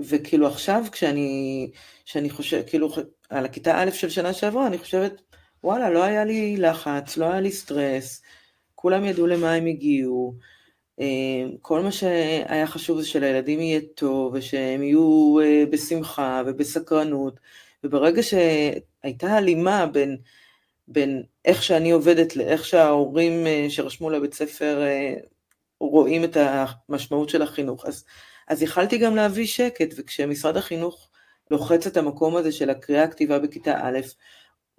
וכאילו 0.00 0.46
עכשיו 0.46 0.84
כשאני, 0.92 1.70
כשאני 2.04 2.30
חושב, 2.30 2.62
כאילו 2.66 2.88
על 3.30 3.44
הכיתה 3.44 3.82
א' 3.82 3.90
של 3.90 4.08
שנה 4.08 4.32
שעברה, 4.32 4.66
אני 4.66 4.78
חושבת, 4.78 5.22
וואלה, 5.64 5.90
לא 5.90 6.02
היה 6.02 6.24
לי 6.24 6.56
לחץ, 6.56 7.16
לא 7.16 7.24
היה 7.24 7.40
לי 7.40 7.52
סטרס, 7.52 8.22
כולם 8.74 9.04
ידעו 9.04 9.26
למה 9.26 9.52
הם 9.52 9.66
הגיעו. 9.66 10.34
אה, 11.00 11.06
כל 11.62 11.82
מה 11.82 11.92
שהיה 11.92 12.66
חשוב 12.66 13.00
זה 13.00 13.06
שלילדים 13.06 13.60
יהיה 13.60 13.80
טוב, 13.94 14.34
ושהם 14.34 14.82
יהיו 14.82 15.38
אה, 15.42 15.64
בשמחה 15.70 16.42
ובסקרנות, 16.46 17.40
וברגע 17.84 18.22
שהייתה 18.22 19.32
הלימה 19.32 19.86
בין, 19.86 20.16
בין 20.88 21.22
איך 21.44 21.62
שאני 21.62 21.90
עובדת 21.90 22.36
לאיך 22.36 22.64
שההורים 22.64 23.46
אה, 23.46 23.66
שרשמו 23.68 24.10
לבית 24.10 24.34
ספר 24.34 24.82
רואים 25.80 26.24
את 26.24 26.36
המשמעות 26.36 27.28
של 27.28 27.42
החינוך, 27.42 27.86
אז, 27.86 28.04
אז 28.48 28.62
יכלתי 28.62 28.98
גם 28.98 29.16
להביא 29.16 29.46
שקט, 29.46 29.94
וכשמשרד 29.96 30.56
החינוך 30.56 31.08
לוחץ 31.50 31.86
את 31.86 31.96
המקום 31.96 32.36
הזה 32.36 32.52
של 32.52 32.70
הקריאה 32.70 33.04
הכתיבה 33.04 33.38
בכיתה 33.38 33.74
א', 33.82 33.98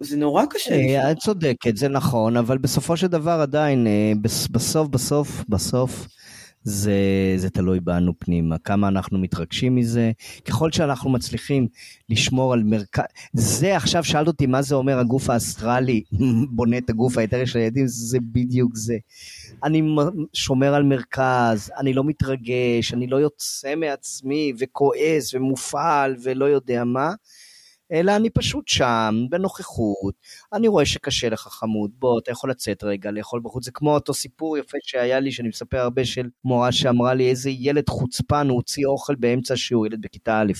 זה 0.00 0.16
נורא 0.16 0.44
קשה. 0.50 0.74
אה, 0.74 1.12
את 1.12 1.16
צודקת, 1.18 1.76
זה 1.76 1.88
נכון, 1.88 2.36
אבל 2.36 2.58
בסופו 2.58 2.96
של 2.96 3.06
דבר 3.06 3.40
עדיין, 3.42 3.86
אה, 3.86 4.12
בסוף, 4.22 4.88
בסוף, 4.88 5.44
בסוף, 5.48 6.06
זה, 6.62 6.92
זה 7.36 7.50
תלוי 7.50 7.80
בנו 7.80 8.12
פנימה, 8.18 8.58
כמה 8.58 8.88
אנחנו 8.88 9.18
מתרגשים 9.18 9.76
מזה. 9.76 10.12
ככל 10.44 10.72
שאנחנו 10.72 11.10
מצליחים 11.10 11.68
לשמור 12.08 12.52
על 12.52 12.62
מרכז... 12.62 13.04
זה 13.32 13.76
עכשיו 13.76 14.04
שאלת 14.04 14.26
אותי 14.26 14.46
מה 14.46 14.62
זה 14.62 14.74
אומר 14.74 14.98
הגוף 14.98 15.30
האסטרלי 15.30 16.02
בונה 16.56 16.78
את 16.78 16.90
הגוף 16.90 17.18
היתר 17.18 17.44
של 17.44 17.58
הילדים, 17.58 17.86
זה 17.86 18.18
בדיוק 18.32 18.76
זה. 18.76 18.96
אני 19.64 19.82
שומר 20.32 20.74
על 20.74 20.82
מרכז, 20.82 21.72
אני 21.78 21.94
לא 21.94 22.04
מתרגש, 22.04 22.92
אני 22.92 23.06
לא 23.06 23.16
יוצא 23.16 23.74
מעצמי 23.74 24.52
וכועס 24.58 25.34
ומופעל 25.34 26.16
ולא 26.22 26.44
יודע 26.44 26.84
מה. 26.84 27.12
אלא 27.92 28.16
אני 28.16 28.30
פשוט 28.30 28.68
שם, 28.68 29.14
בנוכחות, 29.30 30.14
אני 30.52 30.68
רואה 30.68 30.86
שקשה 30.86 31.28
לך 31.28 31.40
חמוד, 31.40 31.90
בוא, 31.98 32.18
אתה 32.18 32.30
יכול 32.30 32.50
לצאת 32.50 32.84
רגע, 32.84 33.10
לאכול 33.10 33.40
בחוץ, 33.44 33.64
זה 33.64 33.70
כמו 33.70 33.94
אותו 33.94 34.14
סיפור 34.14 34.58
יפה 34.58 34.78
שהיה 34.82 35.20
לי, 35.20 35.32
שאני 35.32 35.48
מספר 35.48 35.78
הרבה 35.78 36.04
של 36.04 36.28
מורה 36.44 36.72
שאמרה 36.72 37.14
לי, 37.14 37.30
איזה 37.30 37.50
ילד 37.50 37.88
חוצפן, 37.88 38.48
הוא 38.48 38.56
הוציא 38.56 38.86
אוכל 38.86 39.14
באמצע 39.14 39.56
שיעור, 39.56 39.86
ילד 39.86 40.00
בכיתה 40.02 40.40
א'. 40.40 40.52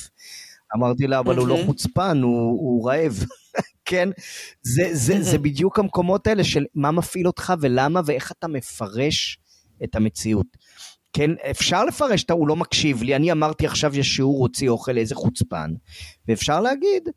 אמרתי 0.76 1.06
לה, 1.06 1.18
אבל 1.18 1.36
הוא 1.36 1.48
לא 1.48 1.58
חוצפן, 1.66 2.22
הוא, 2.22 2.50
הוא 2.50 2.90
רעב. 2.90 3.12
כן? 3.84 4.08
זה, 4.62 4.90
זה, 4.92 5.22
זה 5.22 5.38
בדיוק 5.38 5.78
המקומות 5.78 6.26
האלה 6.26 6.44
של 6.44 6.64
מה 6.74 6.90
מפעיל 6.90 7.26
אותך 7.26 7.52
ולמה 7.60 8.00
ואיך 8.04 8.32
אתה 8.32 8.48
מפרש 8.48 9.38
את 9.84 9.94
המציאות. 9.94 10.46
כן, 11.18 11.30
אפשר 11.50 11.84
לפרש 11.84 12.24
את 12.24 12.30
הוא 12.30 12.48
לא 12.48 12.56
מקשיב 12.56 13.02
לי, 13.02 13.16
אני 13.16 13.32
אמרתי 13.32 13.66
עכשיו 13.66 13.96
יש 13.96 14.08
שיעור 14.08 14.38
הוציא 14.42 14.68
אוכל, 14.68 14.98
איזה 14.98 15.14
חוצפן. 15.14 15.70
ואפשר 16.28 16.60
להגיד, 16.60 17.08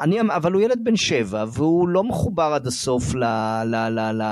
אני, 0.00 0.20
אבל 0.20 0.52
הוא 0.52 0.62
ילד 0.62 0.84
בן 0.84 0.96
שבע, 0.96 1.44
והוא 1.52 1.88
לא 1.88 2.04
מחובר 2.04 2.52
עד 2.54 2.66
הסוף 2.66 3.14
ל, 3.14 3.24
ל, 3.64 3.74
ל, 3.88 4.22
ל, 4.22 4.24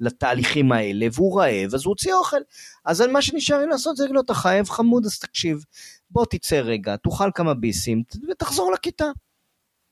לתהליכים 0.00 0.72
האלה, 0.72 1.06
והוא 1.12 1.40
רעב, 1.40 1.74
אז 1.74 1.84
הוא 1.84 1.90
הוציא 1.90 2.14
אוכל. 2.14 2.36
אז 2.84 3.00
מה 3.00 3.22
שנשאר 3.22 3.58
לי 3.58 3.66
לעשות 3.66 3.96
זה 3.96 4.02
להגיד 4.02 4.14
לו, 4.14 4.20
אתה 4.20 4.34
חייב 4.34 4.68
חמוד, 4.68 5.06
אז 5.06 5.18
תקשיב, 5.18 5.64
בוא 6.10 6.24
תצא 6.30 6.56
רגע, 6.56 6.96
תאכל 6.96 7.30
כמה 7.34 7.54
ביסים, 7.54 8.02
ותחזור 8.30 8.72
לכיתה. 8.72 9.10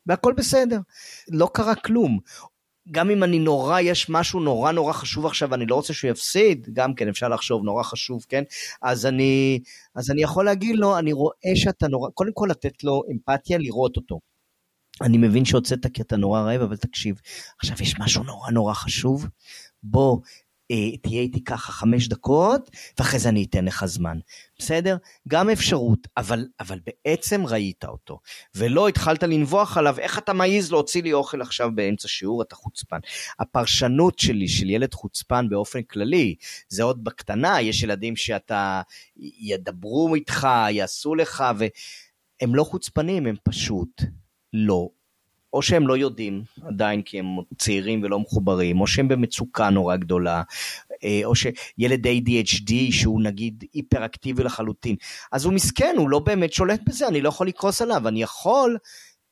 והכל 0.07 0.33
בסדר. 0.33 0.81
לא 1.29 1.51
קרה 1.55 1.75
כלום. 1.75 2.19
גם 2.91 3.11
אם 3.11 3.25
אני 3.25 3.39
נורא, 3.39 3.81
יש 3.81 4.11
משהו 4.11 4.41
נורא 4.41 4.73
נורא 4.73 4.93
חשוב 4.93 5.27
עכשיו, 5.27 5.55
אני 5.55 5.67
לא 5.67 5.75
רוצה 5.75 5.93
שהוא 5.93 6.11
יפסיד, 6.11 6.69
גם 6.73 6.95
כן 6.95 7.09
אפשר 7.09 7.29
לחשוב, 7.29 7.65
נורא 7.65 7.83
חשוב, 7.83 8.25
כן? 8.29 8.43
אז 8.83 9.07
אני, 9.07 9.61
אז 9.95 10.11
אני 10.11 10.23
יכול 10.23 10.45
להגיד 10.45 10.77
לו, 10.77 10.99
אני 10.99 11.13
רואה 11.13 11.53
שאתה 11.55 11.89
נורא, 11.89 12.11
קודם 12.11 12.33
כל 12.35 12.49
לתת 12.51 12.85
לו 12.85 13.03
אמפתיה, 13.13 13.59
לראות 13.59 13.97
אותו. 13.97 14.21
אני 15.03 15.19
מבין 15.19 15.45
שהוצאת 15.45 15.87
כי 15.95 16.03
אתה 16.03 16.17
נורא 16.17 16.41
רעב, 16.41 16.61
אבל 16.61 16.77
תקשיב, 16.77 17.21
עכשיו 17.59 17.77
יש 17.81 17.99
משהו 17.99 18.23
נורא 18.23 18.51
נורא 18.51 18.75
חשוב, 18.75 19.27
בוא 19.83 20.19
תהיה 21.03 21.21
איתי 21.21 21.45
ככה 21.45 21.73
חמש 21.73 22.09
דקות, 22.09 22.71
ואחרי 22.99 23.19
זה 23.19 23.29
אני 23.29 23.45
אתן 23.45 23.65
לך 23.65 23.85
זמן. 23.85 24.19
בסדר? 24.59 24.97
גם 25.29 25.51
אפשרות, 25.51 26.09
אבל, 26.17 26.47
אבל 26.61 26.81
בעצם 26.87 27.47
ראית 27.47 27.85
אותו, 27.85 28.19
ולא 28.55 28.89
התחלת 28.89 29.23
לנבוח 29.23 29.77
עליו, 29.77 29.99
איך 29.99 30.19
אתה 30.19 30.33
מעז 30.33 30.73
להוציא 30.73 31.03
לי 31.03 31.13
אוכל 31.13 31.43
עכשיו 31.43 31.71
באמצע 31.75 32.09
שיעור, 32.09 32.43
אתה 32.43 32.57
חוצפן. 32.57 32.99
הפרשנות 33.39 34.19
שלי 34.19 34.49
של 34.49 34.71
ילד 34.71 34.95
חוצפן 34.95 35.49
באופן 35.49 35.83
כללי, 35.83 36.35
זה 36.69 36.83
עוד 36.83 37.05
בקטנה, 37.05 37.61
יש 37.61 37.83
ילדים 37.83 38.17
שאתה, 38.17 38.83
ידברו 39.41 40.15
איתך, 40.15 40.49
יעשו 40.71 41.15
לך, 41.15 41.45
והם 41.59 42.55
לא 42.55 42.65
חוצפנים, 42.65 43.27
הם 43.27 43.37
פשוט 43.45 44.03
לא 44.53 44.89
או 45.57 45.63
שהם 45.63 45.89
לא 45.89 45.97
יודעים 45.97 46.43
עדיין 46.67 47.03
כי 47.03 47.19
הם 47.19 47.27
צעירים 47.59 48.03
ולא 48.03 48.19
מחוברים, 48.21 48.81
או 48.81 48.87
שהם 48.87 49.09
במצוקה 49.09 49.71
נורא 49.71 49.97
גדולה, 49.97 50.43
אה, 51.05 51.21
או 51.25 51.35
שילד 51.35 52.07
ADHD 52.07 52.73
שהוא 52.91 53.23
נגיד 53.23 53.65
היפראקטיבי 53.73 54.43
לחלוטין, 54.43 54.97
אז 55.33 55.45
הוא 55.45 55.53
מסכן, 55.53 55.95
הוא 55.99 56.11
לא 56.11 56.19
באמת 56.19 56.53
שולט 56.53 56.81
בזה, 56.87 57.09
אני 57.09 57.21
לא 57.21 57.29
יכול 57.29 57.49
לכעוס 57.49 57.83
עליו, 57.83 58.09
אני 58.09 58.23
יכול 58.23 58.77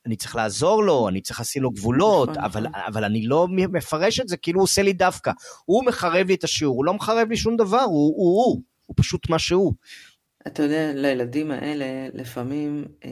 אני 0.07 0.17
צריך 0.17 0.37
לעזור 0.37 0.85
לו, 0.85 1.09
אני 1.09 1.21
צריך 1.21 1.41
לשים 1.41 1.63
לו 1.63 1.71
גבולות, 1.71 2.29
נכון, 2.29 2.43
אבל, 2.45 2.67
נכון. 2.67 2.81
אבל 2.87 3.05
אני 3.05 3.27
לא 3.27 3.49
מפרש 3.51 4.21
את 4.21 4.29
זה 4.29 4.37
כאילו 4.37 4.59
הוא 4.59 4.65
עושה 4.65 4.83
לי 4.83 4.93
דווקא. 4.93 5.33
הוא 5.65 5.85
מחרב 5.87 6.27
לי 6.27 6.35
את 6.35 6.45
השיעור, 6.45 6.77
הוא 6.77 6.85
לא 6.85 6.95
מחרב 6.95 7.29
לי 7.29 7.37
שום 7.37 7.57
דבר, 7.57 7.81
הוא 7.81 8.15
הוא, 8.17 8.45
הוא, 8.45 8.63
הוא 8.87 8.95
פשוט 8.97 9.31
מה 9.31 9.39
שהוא. 9.39 9.73
אתה 10.47 10.63
יודע, 10.63 10.93
לילדים 10.95 11.51
האלה, 11.51 12.09
לפעמים 12.15 12.85
אה, 13.05 13.11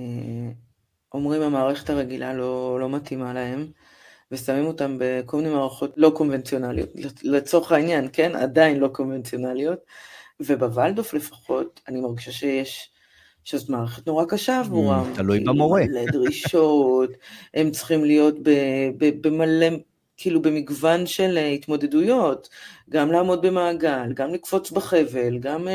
אומרים 1.14 1.42
המערכת 1.42 1.90
הרגילה 1.90 2.34
לא, 2.34 2.78
לא 2.80 2.90
מתאימה 2.90 3.32
להם, 3.32 3.66
ושמים 4.32 4.66
אותם 4.66 4.96
בכל 5.00 5.36
מיני 5.36 5.50
מערכות 5.50 5.94
לא 5.96 6.12
קונבנציונליות. 6.16 6.88
לצורך 7.22 7.72
העניין, 7.72 8.08
כן? 8.12 8.36
עדיין 8.36 8.78
לא 8.78 8.88
קונבנציונליות. 8.88 9.78
ובוולדוף 10.40 11.14
לפחות, 11.14 11.80
אני 11.88 12.00
מרגישה 12.00 12.32
שיש, 12.32 12.90
שזאת 13.44 13.68
מערכת 13.68 14.06
נורא 14.06 14.24
קשה 14.28 14.60
עבורם. 14.60 15.12
תלוי 15.14 15.40
במורה. 15.40 15.82
מלא 15.84 16.04
דרישות, 16.12 17.10
הם 17.54 17.70
צריכים 17.70 18.04
להיות 18.04 18.34
במלא, 18.98 19.66
כאילו 20.16 20.42
במגוון 20.42 21.06
של 21.06 21.38
אה, 21.38 21.48
התמודדויות, 21.48 22.48
גם 22.90 23.12
לעמוד 23.12 23.46
במעגל, 23.46 24.12
גם 24.14 24.34
לקפוץ 24.34 24.70
בחבל, 24.70 25.38
גם 25.38 25.68
uh, 25.68 25.70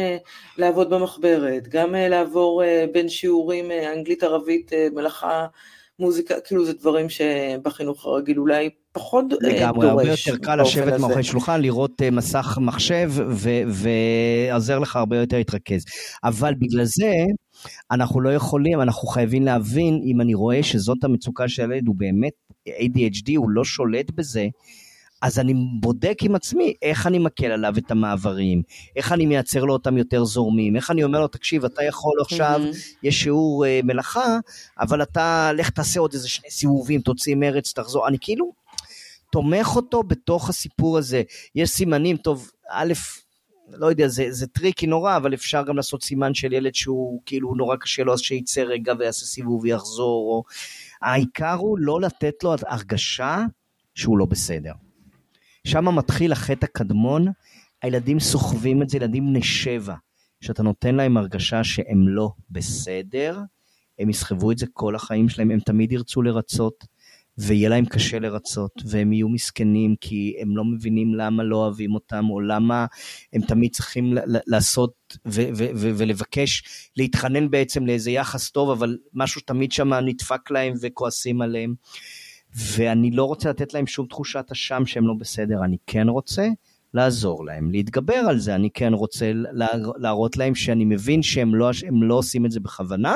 לעבוד 0.58 0.90
במחברת, 0.90 1.68
גם 1.68 1.96
uh, 1.96 1.98
לעבור 1.98 2.64
בין 2.92 3.10
שיעורים 3.10 3.72
אנגלית, 3.72 4.24
ערבית, 4.24 4.72
uh, 4.72 4.96
מלאכה, 4.96 5.48
מוזיקה, 6.00 6.42
כאילו 6.42 6.66
זה 6.66 6.74
דברים 6.74 7.10
שבחינוך 7.10 8.06
הרגיל 8.06 8.40
אולי 8.40 8.70
פחות 8.98 9.26
דורש. 9.30 9.44
לגמרי, 9.44 9.90
הרבה 9.90 10.04
יותר 10.04 10.38
קל 10.38 10.62
לשבת. 10.62 11.00
מאחורי 11.00 11.24
שולחן, 11.24 11.62
לראות 11.62 12.02
uh, 12.02 12.12
מסך 12.12 12.58
מחשב, 12.62 13.12
ועוזר 13.68 14.80
לך 14.80 14.96
הרבה 14.96 15.18
יותר 15.18 15.38
להתרכז. 15.38 15.86
אבל 16.24 16.54
בגלל 16.54 16.84
זה, 16.84 17.14
אנחנו 17.92 18.22
לא 18.22 18.30
יכולים, 18.30 18.82
אנחנו 18.82 19.08
חייבים 19.08 19.44
להבין, 19.44 20.02
אם 20.04 20.22
אני 20.22 20.34
רואה 20.34 20.64
שזאת 20.64 21.04
המצוקה 21.04 21.48
של 21.48 21.72
הילד, 21.72 21.88
הוא 21.88 21.96
באמת 21.96 22.34
ADHD, 22.70 23.32
הוא 23.36 23.50
לא 23.50 23.64
שולט 23.64 24.12
בזה, 24.12 24.48
אז 25.22 25.40
אני 25.40 25.54
בודק 25.80 26.18
עם 26.22 26.36
עצמי 26.36 26.74
איך 26.82 27.08
אני 27.08 27.20
מקל 27.20 27.46
עליו 27.52 27.74
את 27.78 27.92
המעברים, 27.92 28.62
איך 28.96 29.12
אני 29.12 29.26
מייצר 29.26 29.64
לו 29.64 29.74
אותם 29.74 29.98
יותר 29.98 30.24
זורמים, 30.24 30.76
איך 30.76 30.92
אני 30.92 31.04
אומר 31.04 31.20
לו, 31.20 31.28
תקשיב, 31.28 31.66
אתה 31.66 31.84
יכול 31.84 32.14
עכשיו. 32.22 32.62
יש 33.04 33.24
שיעור 33.24 33.66
אה, 33.66 33.86
מלאכה, 33.86 34.38
אבל 34.80 35.02
אתה, 35.02 35.52
לך 35.56 35.70
תעשה 35.70 36.00
עוד 36.00 36.14
איזה 36.14 36.30
שני 36.30 36.50
סיבובים, 36.50 37.02
תוציא 37.02 37.36
מרץ, 37.36 37.74
תחזור, 37.74 38.08
אני 38.08 38.18
כאילו 38.22 38.52
תומך 39.32 39.76
אותו 39.76 40.04
בתוך 40.04 40.50
הסיפור 40.50 40.98
הזה. 40.98 41.22
יש 41.56 41.70
סימנים, 41.70 42.18
טוב, 42.18 42.52
א', 42.70 42.94
לא 43.70 43.88
יודע, 43.88 44.08
זה, 44.08 44.26
זה 44.30 44.48
tricky 44.48 44.88
נורא, 44.88 45.18
אבל 45.18 45.34
אפשר 45.34 45.64
גם 45.64 45.76
לעשות 45.76 46.04
סימן 46.04 46.34
של 46.34 46.54
ילד 46.54 46.76
שהוא 46.76 47.22
כאילו 47.26 47.56
נורא 47.56 47.76
קשה 47.76 48.04
לו, 48.04 48.14
אז 48.14 48.20
שיצא 48.20 48.62
רגע 48.62 48.94
ויעשה 49.00 49.26
סיבוב 49.26 49.64
ויחזור, 49.64 50.32
או... 50.32 50.44
העיקר 51.02 51.54
הוא 51.54 51.78
לא 51.80 52.02
לתת 52.02 52.44
לו 52.44 52.56
הרגשה 52.68 53.40
שהוא 53.96 54.18
לא 54.18 54.26
בסדר. 54.26 54.74
שם 55.68 55.96
מתחיל 55.96 56.32
החטא 56.32 56.66
הקדמון, 56.66 57.28
הילדים 57.82 58.20
סוחבים 58.20 58.82
את 58.82 58.90
זה, 58.90 58.98
ילדים 58.98 59.28
בני 59.28 59.44
שבע, 59.44 59.96
שאתה 60.42 60.64
נותן 60.64 60.96
להם 60.96 61.18
הרגשה 61.18 61.64
שהם 61.64 62.08
לא 62.08 62.30
בסדר, 62.50 63.40
הם 64.00 64.10
יסחבו 64.10 64.52
את 64.52 64.58
זה 64.58 64.66
כל 64.74 64.96
החיים 64.96 65.30
שלהם, 65.30 65.52
הם 65.52 65.60
תמיד 65.60 65.92
ירצו 65.92 66.22
לרצות, 66.22 66.86
ויהיה 67.38 67.70
להם 67.70 67.86
קשה 67.86 68.20
לרצות, 68.20 68.72
והם 68.86 69.14
יהיו 69.14 69.30
מסכנים 69.30 69.96
כי 70.02 70.36
הם 70.42 70.58
לא 70.58 70.66
מבינים 70.66 71.16
למה 71.16 71.44
לא 71.44 71.56
אוהבים 71.56 71.94
אותם, 71.94 72.26
או 72.30 72.42
למה 72.42 72.86
הם 73.34 73.42
תמיד 73.42 73.72
צריכים 73.74 74.14
לעשות 74.26 74.94
ולבקש, 75.76 76.64
להתחנן 76.98 77.50
בעצם 77.50 77.86
לאיזה 77.86 78.12
יחס 78.12 78.50
טוב, 78.50 78.70
אבל 78.70 78.98
משהו 79.14 79.42
תמיד 79.46 79.72
שם 79.72 79.94
נדפק 79.94 80.52
להם 80.52 80.74
וכועסים 80.82 81.42
עליהם. 81.42 81.76
ואני 82.56 83.12
לא 83.12 83.24
רוצה 83.24 83.50
לתת 83.50 83.74
להם 83.74 83.88
שום 83.88 84.08
תחושת 84.08 84.46
אשם 84.52 84.86
שהם 84.86 85.08
לא 85.08 85.14
בסדר, 85.20 85.64
אני 85.64 85.78
כן 85.88 86.10
רוצה 86.10 86.48
לעזור 86.94 87.46
להם, 87.46 87.72
להתגבר 87.72 88.16
על 88.16 88.40
זה, 88.40 88.56
אני 88.56 88.70
כן 88.74 88.94
רוצה 88.94 89.32
לה, 89.34 89.68
להראות 89.98 90.38
להם 90.38 90.56
שאני 90.56 90.86
מבין 90.86 91.24
שהם 91.24 91.56
לא, 91.56 91.72
לא 92.02 92.16
עושים 92.16 92.46
את 92.46 92.52
זה 92.52 92.60
בכוונה, 92.60 93.16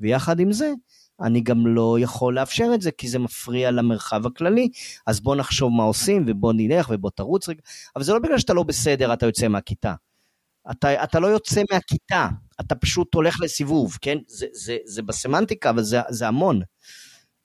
ויחד 0.00 0.40
עם 0.40 0.52
זה, 0.52 0.72
אני 1.20 1.40
גם 1.40 1.66
לא 1.66 1.96
יכול 2.00 2.34
לאפשר 2.34 2.70
את 2.74 2.82
זה, 2.82 2.90
כי 2.90 3.08
זה 3.08 3.18
מפריע 3.18 3.70
למרחב 3.70 4.26
הכללי, 4.26 4.68
אז 5.06 5.20
בוא 5.20 5.36
נחשוב 5.36 5.72
מה 5.72 5.82
עושים, 5.82 6.24
ובוא 6.26 6.52
נלך, 6.56 6.90
ובוא 6.90 7.10
תרוץ 7.10 7.48
רגע, 7.48 7.60
אבל 7.96 8.04
זה 8.04 8.12
לא 8.12 8.18
בגלל 8.18 8.38
שאתה 8.38 8.54
לא 8.54 8.62
בסדר, 8.62 9.12
אתה 9.12 9.26
יוצא 9.26 9.48
מהכיתה. 9.48 9.94
אתה, 10.70 11.04
אתה 11.04 11.20
לא 11.20 11.26
יוצא 11.26 11.62
מהכיתה, 11.72 12.28
אתה 12.60 12.74
פשוט 12.74 13.14
הולך 13.14 13.40
לסיבוב, 13.40 13.98
כן? 14.02 14.18
זה, 14.28 14.46
זה, 14.52 14.76
זה 14.84 15.02
בסמנטיקה, 15.02 15.70
אבל 15.70 15.82
זה, 15.82 16.00
זה 16.08 16.28
המון. 16.28 16.60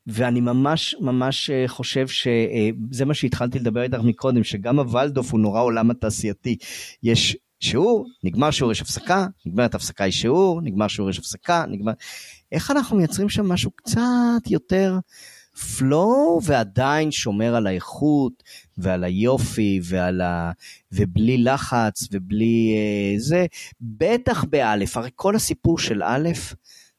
ואני 0.07 0.41
ממש 0.41 0.95
ממש 0.99 1.49
אה, 1.49 1.67
חושב 1.67 2.07
שזה 2.07 3.05
מה 3.05 3.13
שהתחלתי 3.13 3.59
לדבר 3.59 3.81
איתך 3.81 3.97
מקודם, 4.03 4.43
שגם 4.43 4.79
הוולדוף 4.79 5.31
הוא 5.31 5.39
נורא 5.39 5.61
עולם 5.61 5.91
התעשייתי. 5.91 6.57
יש 7.03 7.37
שיעור, 7.59 8.07
נגמר 8.23 8.51
שיעור, 8.51 8.71
יש 8.71 8.81
הפסקה, 8.81 9.27
נגמרת 9.45 9.75
הפסקה, 9.75 10.07
יש 10.07 10.21
שיעור, 10.21 10.61
נגמר 10.61 10.87
שיעור, 10.87 11.09
יש 11.09 11.19
הפסקה, 11.19 11.65
נגמר... 11.67 11.91
איך 12.51 12.71
אנחנו 12.71 12.97
מייצרים 12.97 13.29
שם 13.29 13.45
משהו 13.45 13.71
קצת 13.71 14.47
יותר 14.49 14.99
flow 15.55 16.41
ועדיין 16.43 17.11
שומר 17.11 17.55
על 17.55 17.67
האיכות 17.67 18.43
ועל 18.77 19.03
היופי 19.03 19.79
ועל 19.83 20.21
ה... 20.21 20.51
ובלי 20.91 21.37
לחץ 21.37 22.07
ובלי 22.11 22.75
אה, 22.75 23.19
זה, 23.19 23.45
בטח 23.81 24.43
באלף, 24.43 24.97
הרי 24.97 25.09
כל 25.15 25.35
הסיפור 25.35 25.79
של 25.79 26.03
א' 26.03 26.29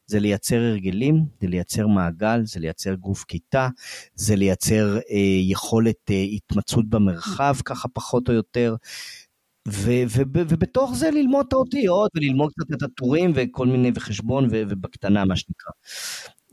זה 0.05 0.19
לייצר 0.19 0.55
הרגלים, 0.55 1.25
זה 1.41 1.47
לייצר 1.47 1.87
מעגל, 1.87 2.41
זה 2.45 2.59
לייצר 2.59 2.93
גוף 2.93 3.23
כיתה, 3.23 3.69
זה 4.15 4.35
לייצר 4.35 4.97
אה, 4.97 5.17
יכולת 5.41 6.11
אה, 6.11 6.15
התמצאות 6.15 6.89
במרחב 6.89 7.55
ככה 7.65 7.87
פחות 7.87 8.29
או 8.29 8.33
יותר, 8.33 8.75
ו- 9.67 10.03
ו- 10.07 10.23
ובתוך 10.33 10.91
זה 10.95 11.11
ללמוד 11.11 11.45
את 11.47 11.53
האותיות 11.53 12.11
וללמוד 12.15 12.51
קצת 12.51 12.77
את 12.77 12.83
הטורים 12.83 13.31
וכל 13.35 13.67
מיני 13.67 13.91
וחשבון 13.95 14.45
ו- 14.51 14.63
ובקטנה 14.69 15.25
מה 15.25 15.35
שנקרא. 15.35 15.71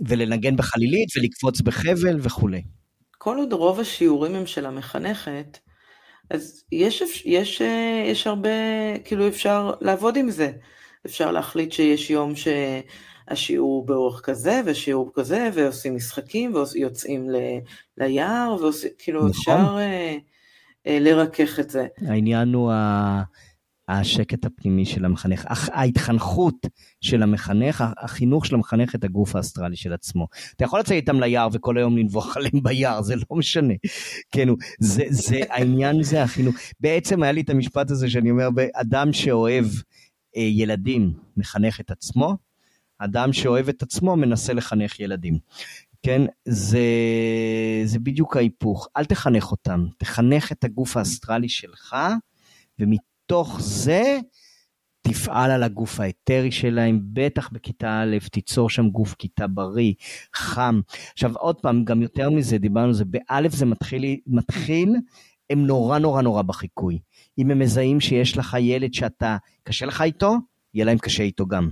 ולנגן 0.08 0.56
בחלילית 0.56 1.08
ולקפוץ 1.16 1.60
בחבל 1.60 2.16
וכולי. 2.20 2.62
כל 3.18 3.36
עוד 3.36 3.52
רוב 3.52 3.80
השיעורים 3.80 4.34
הם 4.34 4.46
של 4.46 4.66
המחנכת, 4.66 5.58
אז 6.30 6.64
יש, 6.72 7.22
יש, 7.24 7.62
אה, 7.62 8.04
יש 8.06 8.26
הרבה, 8.26 8.48
כאילו 9.04 9.28
אפשר 9.28 9.72
לעבוד 9.80 10.16
עם 10.16 10.30
זה. 10.30 10.52
אפשר 11.06 11.32
להחליט 11.32 11.72
שיש 11.72 12.10
יום 12.10 12.32
שהשיעור 12.36 13.70
הוא 13.70 13.86
באורך 13.86 14.20
כזה 14.24 14.60
ושיעור 14.64 15.10
כזה, 15.14 15.50
ועושים 15.54 15.96
משחקים 15.96 16.54
ויוצאים 16.54 17.30
ל- 17.30 17.58
ליער, 17.98 18.56
ועושים, 18.60 18.90
כאילו 18.98 19.20
נכון. 19.20 19.30
אפשר 19.30 19.76
אה, 19.78 20.16
לרכך 20.86 21.60
את 21.60 21.70
זה. 21.70 21.86
העניין 22.06 22.54
הוא 22.54 22.72
ה- 22.72 23.22
השקט 23.88 24.44
הפנימי 24.44 24.84
של 24.84 25.04
המחנך, 25.04 25.46
ההתחנכות 25.72 26.66
של 27.00 27.22
המחנך, 27.22 27.84
החינוך 27.98 28.46
של 28.46 28.54
המחנך 28.54 28.94
את 28.94 29.04
הגוף 29.04 29.36
האסטרלי 29.36 29.76
של 29.76 29.92
עצמו. 29.92 30.26
אתה 30.56 30.64
יכול 30.64 30.80
לצאת 30.80 30.92
איתם 30.92 31.20
ליער 31.20 31.48
וכל 31.52 31.78
היום 31.78 31.96
לנבוח 31.98 32.26
עליהם 32.36 32.62
ביער, 32.62 33.02
זה 33.02 33.14
לא 33.16 33.36
משנה. 33.36 33.74
כן, 34.32 34.48
זה, 34.80 35.02
זה, 35.08 35.40
העניין 35.54 36.02
זה 36.02 36.22
החינוך. 36.22 36.54
בעצם 36.80 37.22
היה 37.22 37.32
לי 37.32 37.40
את 37.40 37.50
המשפט 37.50 37.90
הזה 37.90 38.10
שאני 38.10 38.30
אומר, 38.30 38.48
אדם 38.74 39.12
שאוהב 39.12 39.64
אה, 40.36 40.42
ילדים 40.42 41.12
מחנך 41.36 41.80
את 41.80 41.90
עצמו, 41.90 42.36
אדם 42.98 43.32
שאוהב 43.32 43.68
את 43.68 43.82
עצמו 43.82 44.16
מנסה 44.16 44.52
לחנך 44.52 45.00
ילדים. 45.00 45.38
כן, 46.02 46.22
זה, 46.48 46.80
זה 47.84 47.98
בדיוק 47.98 48.36
ההיפוך. 48.36 48.88
אל 48.96 49.04
תחנך 49.04 49.50
אותם, 49.50 49.86
תחנך 49.98 50.52
את 50.52 50.64
הגוף 50.64 50.96
האסטרלי 50.96 51.48
שלך, 51.48 51.96
ומתוך 52.78 53.60
זה 53.60 54.18
תפעל 55.02 55.50
על 55.50 55.62
הגוף 55.62 56.00
האתרי 56.00 56.52
שלהם, 56.52 57.00
בטח 57.12 57.48
בכיתה 57.52 58.02
א', 58.02 58.16
תיצור 58.32 58.70
שם 58.70 58.88
גוף 58.88 59.14
כיתה 59.14 59.46
בריא, 59.46 59.92
חם. 60.34 60.80
עכשיו 61.12 61.36
עוד 61.36 61.56
פעם, 61.60 61.84
גם 61.84 62.02
יותר 62.02 62.30
מזה, 62.30 62.58
דיברנו 62.58 62.86
על 62.86 62.92
זה, 62.92 63.04
באלף 63.04 63.52
זה 63.52 63.66
מתחיל, 63.66 64.16
מתחיל, 64.26 64.96
הם 65.50 65.66
נורא 65.66 65.98
נורא 65.98 66.22
נורא 66.22 66.42
בחיקוי. 66.42 66.98
אם 67.38 67.50
הם 67.50 67.58
מזהים 67.58 68.00
שיש 68.00 68.36
לך 68.36 68.56
ילד 68.60 68.94
שאתה, 68.94 69.36
קשה 69.62 69.86
לך 69.86 70.02
איתו, 70.02 70.36
יהיה 70.74 70.84
להם 70.84 70.98
קשה 70.98 71.22
איתו 71.22 71.46
גם. 71.46 71.70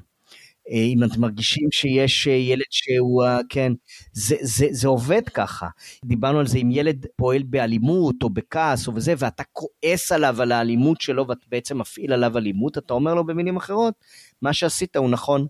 אה, 0.71 0.79
אם 0.79 1.05
אתם 1.05 1.21
מרגישים 1.21 1.69
שיש 1.71 2.29
אה, 2.29 2.33
ילד 2.33 2.65
שהוא, 2.71 3.25
אה, 3.25 3.39
כן, 3.49 3.73
זה, 4.13 4.37
זה, 4.41 4.67
זה 4.71 4.89
עובד 4.89 5.29
ככה. 5.29 5.67
דיברנו 6.05 6.39
על 6.39 6.47
זה, 6.47 6.59
אם 6.59 6.71
ילד 6.71 7.07
פועל 7.17 7.43
באלימות 7.43 8.23
או 8.23 8.31
בכעס 8.31 8.87
או 8.87 8.93
בזה, 8.93 9.15
ואתה 9.19 9.43
כועס 9.53 10.13
עליו 10.13 10.43
על 10.43 10.53
האלימות 10.53 11.01
שלו 11.01 11.29
ואתה 11.29 11.47
בעצם 11.49 11.79
מפעיל 11.79 12.13
עליו 12.13 12.39
אלימות, 12.39 12.79
אתה 12.79 12.95
אומר 12.95 13.15
לו 13.15 13.27
במילים 13.27 13.57
אחרות, 13.57 13.95
מה 14.43 14.53
שעשית 14.53 14.97
הוא 14.97 15.11
נכון. 15.11 15.47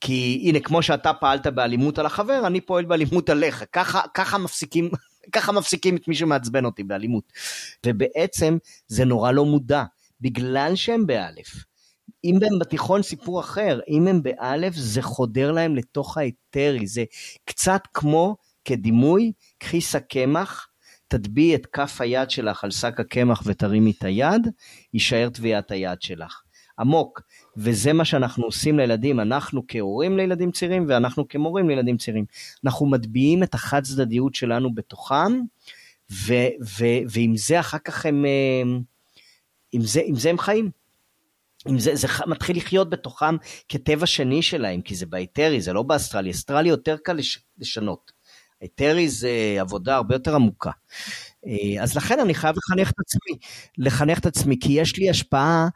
כי 0.00 0.42
הנה, 0.44 0.60
כמו 0.60 0.82
שאתה 0.82 1.12
פעלת 1.12 1.46
באלימות 1.46 1.98
על 1.98 2.06
החבר, 2.06 2.46
אני 2.46 2.60
פועל 2.60 2.84
באלימות 2.84 3.30
עליך. 3.30 3.64
ככה, 3.72 4.00
ככה 4.14 4.38
מפסיקים, 4.38 4.90
ככה 5.34 5.52
מפסיקים 5.52 5.96
את 5.96 6.08
מי 6.08 6.14
שמעצבן 6.14 6.64
אותי 6.64 6.82
באלימות. 6.84 7.32
ובעצם 7.86 8.58
זה 8.86 9.04
נורא 9.04 9.32
לא 9.32 9.44
מודע, 9.44 9.84
בגלל 10.20 10.72
שהם 10.74 11.06
באלף. 11.06 11.65
אם 12.24 12.34
הם 12.34 12.58
בתיכון 12.60 13.02
סיפור 13.02 13.40
אחר, 13.40 13.80
אם 13.88 14.06
הם 14.06 14.22
באלף 14.22 14.74
זה 14.74 15.02
חודר 15.02 15.52
להם 15.52 15.76
לתוך 15.76 16.18
האתרי, 16.18 16.86
זה 16.86 17.04
קצת 17.44 17.80
כמו 17.94 18.36
כדימוי, 18.64 19.32
קחי 19.58 19.80
שק 19.80 20.04
קמח, 20.08 20.68
תטביעי 21.08 21.54
את 21.54 21.66
כף 21.66 22.00
היד 22.00 22.30
שלך 22.30 22.64
על 22.64 22.70
שק 22.70 23.00
הקמח 23.00 23.42
ותרימי 23.46 23.92
את 23.98 24.04
היד, 24.04 24.48
יישאר 24.94 25.28
טביעת 25.28 25.70
היד 25.70 26.02
שלך. 26.02 26.42
עמוק, 26.78 27.20
וזה 27.56 27.92
מה 27.92 28.04
שאנחנו 28.04 28.44
עושים 28.44 28.78
לילדים, 28.78 29.20
אנחנו 29.20 29.62
כהורים 29.68 30.16
לילדים 30.16 30.50
צעירים 30.50 30.84
ואנחנו 30.88 31.28
כמורים 31.28 31.68
לילדים 31.68 31.96
צעירים. 31.96 32.24
אנחנו 32.64 32.86
מטביעים 32.86 33.42
את 33.42 33.54
החד 33.54 33.82
צדדיות 33.82 34.34
שלנו 34.34 34.74
בתוכם, 34.74 35.40
ו, 36.12 36.34
ו, 36.78 36.84
ועם 37.10 37.36
זה 37.36 37.60
אחר 37.60 37.78
כך 37.78 38.06
הם, 38.06 38.24
אה, 38.24 38.78
עם 39.72 39.82
זה, 39.82 40.00
עם 40.04 40.14
זה 40.14 40.30
הם 40.30 40.38
חיים. 40.38 40.70
עם 41.66 41.78
זה, 41.78 41.94
זה 41.94 42.08
מתחיל 42.26 42.56
לחיות 42.56 42.90
בתוכם 42.90 43.36
כטבע 43.68 44.06
שני 44.06 44.42
שלהם, 44.42 44.80
כי 44.80 44.94
זה 44.94 45.06
באיתרי, 45.06 45.60
זה 45.60 45.72
לא 45.72 45.82
באסטרלי, 45.82 46.30
אסטרלי 46.30 46.68
יותר 46.68 46.96
קל 47.04 47.12
לש, 47.12 47.38
לשנות. 47.58 48.12
היתרי 48.60 49.08
זה 49.08 49.30
עבודה 49.60 49.96
הרבה 49.96 50.14
יותר 50.14 50.34
עמוקה. 50.34 50.70
אה, 51.46 51.82
אז 51.82 51.96
לכן 51.96 52.20
אני 52.20 52.34
חייב 52.34 52.56
לחנך 52.56 52.90
את 52.90 53.00
עצמי, 53.00 53.38
לחנך 53.78 54.18
את 54.18 54.26
עצמי, 54.26 54.56
כי 54.60 54.72
יש 54.72 54.98
לי 54.98 55.10
השפעה 55.10 55.68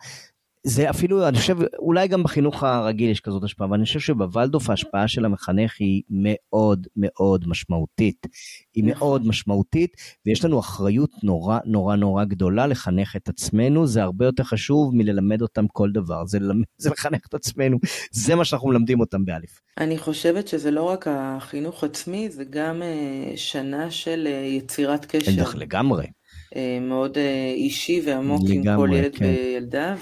זה 0.64 0.90
אפילו, 0.90 1.28
אני 1.28 1.38
חושב, 1.38 1.56
אולי 1.78 2.08
גם 2.08 2.22
בחינוך 2.22 2.62
הרגיל 2.62 3.10
יש 3.10 3.20
כזאת 3.20 3.44
השפעה, 3.44 3.66
אבל 3.66 3.76
אני 3.76 3.84
חושב 3.84 4.00
שבוולדוף 4.00 4.70
ההשפעה 4.70 5.08
של 5.08 5.24
המחנך 5.24 5.76
היא 5.78 6.02
מאוד 6.10 6.86
מאוד 6.96 7.48
משמעותית. 7.48 8.26
היא 8.74 8.84
נכון. 8.84 8.98
מאוד 8.98 9.26
משמעותית, 9.26 9.96
ויש 10.26 10.44
לנו 10.44 10.60
אחריות 10.60 11.10
נורא 11.22 11.58
נורא 11.64 11.96
נורא 11.96 12.24
גדולה 12.24 12.66
לחנך 12.66 13.16
את 13.16 13.28
עצמנו, 13.28 13.86
זה 13.86 14.02
הרבה 14.02 14.24
יותר 14.24 14.42
חשוב 14.42 14.94
מללמד 14.94 15.42
אותם 15.42 15.66
כל 15.72 15.90
דבר, 15.92 16.26
זה, 16.26 16.38
ללמד, 16.38 16.64
זה 16.78 16.90
לחנך 16.90 17.26
את 17.28 17.34
עצמנו, 17.34 17.78
זה 18.12 18.34
מה 18.34 18.44
שאנחנו 18.44 18.68
מלמדים 18.68 19.00
אותם 19.00 19.24
באלף. 19.24 19.60
אני 19.78 19.98
חושבת 19.98 20.48
שזה 20.48 20.70
לא 20.70 20.82
רק 20.82 21.06
החינוך 21.10 21.84
עצמי, 21.84 22.30
זה 22.30 22.44
גם 22.50 22.82
אה, 22.82 23.32
שנה 23.36 23.90
של 23.90 24.26
אה, 24.26 24.32
יצירת 24.32 25.04
קשר. 25.04 25.42
לגמרי. 25.54 26.06
אה, 26.56 26.78
מאוד 26.80 27.18
אה, 27.18 27.52
אישי 27.54 28.02
ועמוק 28.04 28.42
עם 28.50 28.76
כל 28.76 28.90
ילד 28.92 29.16
כן. 29.16 29.24
וילדה, 29.24 29.94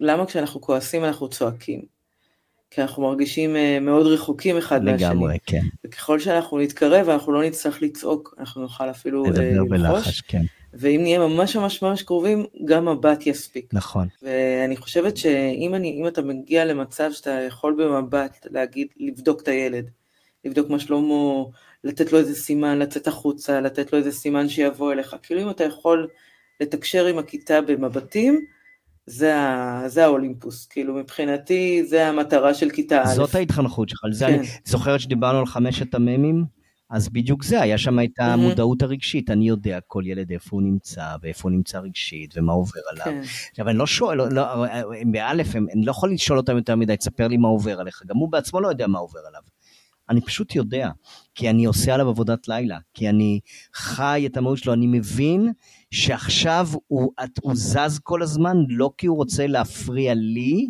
ולמה 0.00 0.26
כשאנחנו 0.26 0.60
כועסים 0.60 1.04
אנחנו 1.04 1.28
צועקים? 1.28 1.94
כי 2.70 2.82
אנחנו 2.82 3.02
מרגישים 3.02 3.56
אה, 3.56 3.78
מאוד 3.80 4.06
רחוקים 4.06 4.58
אחד 4.58 4.82
לגמרי, 4.82 4.92
מהשני. 4.92 5.08
לגמרי, 5.08 5.38
כן. 5.46 5.60
וככל 5.84 6.20
שאנחנו 6.20 6.58
נתקרב, 6.58 7.08
אנחנו 7.08 7.32
לא 7.32 7.44
נצטרך 7.44 7.82
לצעוק, 7.82 8.34
אנחנו 8.38 8.62
נוכל 8.62 8.90
אפילו 8.90 9.24
ללחוש. 9.70 10.20
כן. 10.20 10.42
ואם 10.74 11.00
נהיה 11.02 11.18
ממש 11.18 11.56
ממש 11.56 11.82
ממש 11.82 12.02
קרובים, 12.02 12.46
גם 12.64 12.88
מבט 12.88 13.26
יספיק. 13.26 13.66
נכון. 13.72 14.08
ואני 14.22 14.76
חושבת 14.76 15.16
שאם 15.16 15.74
אני, 15.74 16.08
אתה 16.08 16.22
מגיע 16.22 16.64
למצב 16.64 17.10
שאתה 17.12 17.30
יכול 17.30 17.76
במבט 17.78 18.46
להגיד, 18.50 18.88
לבדוק 19.00 19.42
את 19.42 19.48
הילד, 19.48 19.90
לבדוק 20.44 20.70
מה 20.70 20.78
שלמה, 20.78 21.44
לתת 21.84 22.12
לו 22.12 22.18
איזה 22.18 22.34
סימן, 22.34 22.78
לצאת 22.78 23.06
החוצה, 23.06 23.60
לתת 23.60 23.92
לו 23.92 23.98
איזה 23.98 24.12
סימן 24.12 24.48
שיבוא 24.48 24.92
אליך. 24.92 25.16
כאילו 25.22 25.42
אם 25.42 25.50
אתה 25.50 25.64
יכול 25.64 26.08
לתקשר 26.60 27.06
עם 27.06 27.18
הכיתה 27.18 27.60
במבטים, 27.60 28.44
זה, 29.06 29.36
ה, 29.36 29.82
זה 29.86 30.04
האולימפוס, 30.04 30.66
כאילו 30.66 30.94
מבחינתי 30.94 31.84
זה 31.84 32.06
המטרה 32.06 32.54
של 32.54 32.70
כיתה 32.70 33.02
א'. 33.02 33.14
זאת 33.14 33.34
ההתחנכות 33.34 33.88
שלך, 33.88 34.00
כן. 34.18 34.26
אני 34.26 34.38
זוכרת 34.64 35.00
שדיברנו 35.00 35.38
על 35.38 35.46
חמשת 35.46 35.94
המ"מים? 35.94 36.44
אז 36.90 37.08
בדיוק 37.08 37.44
זה, 37.44 37.60
היה 37.60 37.78
שם 37.78 38.00
את 38.00 38.18
המודעות 38.18 38.82
הרגשית, 38.82 39.30
אני 39.30 39.48
יודע 39.48 39.78
כל 39.86 40.02
ילד 40.06 40.30
איפה 40.30 40.48
הוא 40.56 40.62
נמצא, 40.62 41.16
ואיפה 41.22 41.48
הוא 41.48 41.56
נמצא 41.56 41.78
רגשית, 41.78 42.34
ומה 42.36 42.52
עובר 42.52 42.80
עליו. 42.90 43.04
כן. 43.04 43.20
עכשיו, 43.50 43.68
אני 43.68 43.78
לא 43.78 43.86
שואל, 43.86 44.32
לא, 44.32 44.66
הם 45.00 45.12
באלף, 45.12 45.56
אני 45.56 45.84
לא 45.84 45.90
יכול 45.90 46.12
לשאול 46.12 46.38
אותם 46.38 46.56
יותר 46.56 46.76
מדי, 46.76 46.96
תספר 46.96 47.28
לי 47.28 47.36
מה 47.36 47.48
עובר 47.48 47.80
עליך, 47.80 48.02
גם 48.06 48.16
הוא 48.16 48.32
בעצמו 48.32 48.60
לא 48.60 48.68
יודע 48.68 48.86
מה 48.86 48.98
עובר 48.98 49.20
עליו. 49.28 49.40
אני 50.08 50.20
פשוט 50.20 50.54
יודע, 50.54 50.90
כי 51.34 51.50
אני 51.50 51.64
עושה 51.64 51.94
עליו 51.94 52.08
עבודת 52.08 52.48
לילה, 52.48 52.78
כי 52.94 53.08
אני 53.08 53.40
חי 53.74 54.22
את 54.26 54.36
המהות 54.36 54.58
שלו, 54.58 54.72
אני 54.72 54.86
מבין 54.86 55.52
שעכשיו 55.90 56.68
הוא, 56.86 57.12
הוא 57.42 57.54
זז 57.54 57.98
כל 58.02 58.22
הזמן, 58.22 58.56
לא 58.68 58.90
כי 58.98 59.06
הוא 59.06 59.16
רוצה 59.16 59.46
להפריע 59.46 60.14
לי, 60.14 60.68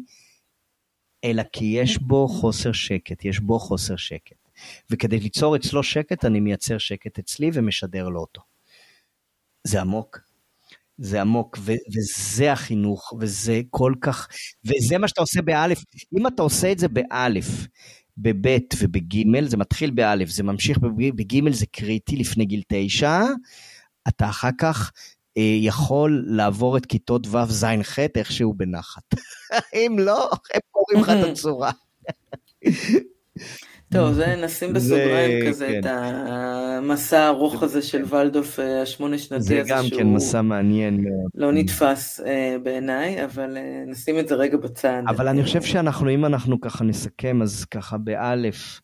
אלא 1.25 1.43
כי 1.53 1.65
יש 1.65 1.99
בו 1.99 2.29
חוסר 2.29 2.73
שקט, 2.73 3.25
יש 3.25 3.41
בו 3.41 3.59
חוסר 3.59 3.97
שקט. 3.97 4.49
וכדי 4.91 5.21
ליצור 5.21 5.57
אצלו 5.57 5.83
שקט, 5.83 6.25
אני 6.25 6.41
מייצר 6.41 6.79
שקט 6.79 7.19
אצלי 7.19 7.51
ומשדר 7.53 8.09
לו 8.09 8.21
אותו. 8.21 8.41
זה 9.65 9.81
עמוק. 9.81 10.21
זה 10.99 11.21
עמוק, 11.21 11.59
ו- 11.61 11.73
וזה 11.95 12.53
החינוך, 12.53 13.13
וזה 13.21 13.61
כל 13.71 13.95
כך, 14.01 14.29
וזה 14.65 14.99
מה 14.99 15.09
שאתה 15.09 15.21
עושה 15.21 15.43
באלף. 15.43 15.85
אם 16.19 16.27
אתה 16.27 16.43
עושה 16.43 16.73
את 16.73 16.79
זה 16.79 16.89
באלף, 16.89 17.47
בבית 18.19 18.75
ובגימל, 18.79 19.49
זה 19.49 19.57
מתחיל 19.57 19.91
באלף, 19.91 20.29
זה 20.29 20.43
ממשיך 20.43 20.79
בגימל, 20.99 21.53
זה 21.53 21.67
קריטי 21.67 22.17
לפני 22.17 22.45
גיל 22.45 22.63
תשע, 22.69 23.21
אתה 24.09 24.29
אחר 24.29 24.51
כך 24.59 24.93
אה, 25.37 25.57
יכול 25.61 26.25
לעבור 26.27 26.77
את 26.77 26.87
כיתות 26.87 27.27
ו', 27.27 27.45
ז', 27.49 27.65
ח' 27.83 27.99
איכשהו 27.99 28.55
בנחת. 28.55 29.15
אם 29.75 29.97
לא, 29.99 30.31
הם 30.55 30.61
קוראים 30.71 31.01
לך 31.01 31.09
את 31.09 31.31
הצורה. 31.33 31.71
טוב, 33.93 34.13
זה 34.13 34.37
נשים 34.45 34.73
בסוגריים 34.73 35.49
כזה 35.49 35.67
כן. 35.67 35.81
את 35.81 35.87
המסע 35.89 37.21
הארוך 37.21 37.63
הזה 37.63 37.83
של 37.83 38.03
ולדוף 38.09 38.61
אה, 38.61 38.83
השמונה 38.83 39.19
שנתי 39.19 39.37
הזה, 39.37 39.55
שהוא... 39.55 39.83
זה 39.83 39.91
גם 39.91 39.99
כן 39.99 40.07
מסע 40.07 40.43
מעניין. 40.43 41.05
לא 41.35 41.53
נתפס 41.53 42.21
אה, 42.21 42.57
בעיניי, 42.63 43.25
אבל 43.25 43.57
אה, 43.57 43.85
נשים 43.87 44.19
את 44.19 44.29
זה 44.29 44.35
רגע 44.35 44.57
בצד. 44.57 45.03
אבל 45.09 45.29
אני 45.29 45.43
חושב 45.43 45.63
שאנחנו, 45.63 46.11
אם 46.11 46.25
אנחנו 46.25 46.61
ככה 46.61 46.85
נסכם, 46.85 47.43
אז 47.43 47.65
ככה 47.65 47.99
באלף, 47.99 48.81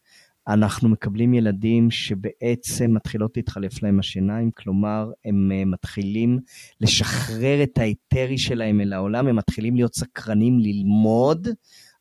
אנחנו 0.48 0.88
מקבלים 0.88 1.34
ילדים 1.34 1.90
שבעצם 1.90 2.94
מתחילות 2.94 3.36
להתחלף 3.36 3.82
להם 3.82 3.98
השיניים, 3.98 4.50
כלומר, 4.50 5.10
הם 5.24 5.70
מתחילים 5.70 6.38
לשחרר 6.80 7.62
את 7.62 7.78
האתרי 7.78 8.38
שלהם 8.38 8.80
אל 8.80 8.92
העולם, 8.92 9.28
הם 9.28 9.36
מתחילים 9.36 9.76
להיות 9.76 9.94
סקרנים 9.94 10.58
ללמוד. 10.58 11.48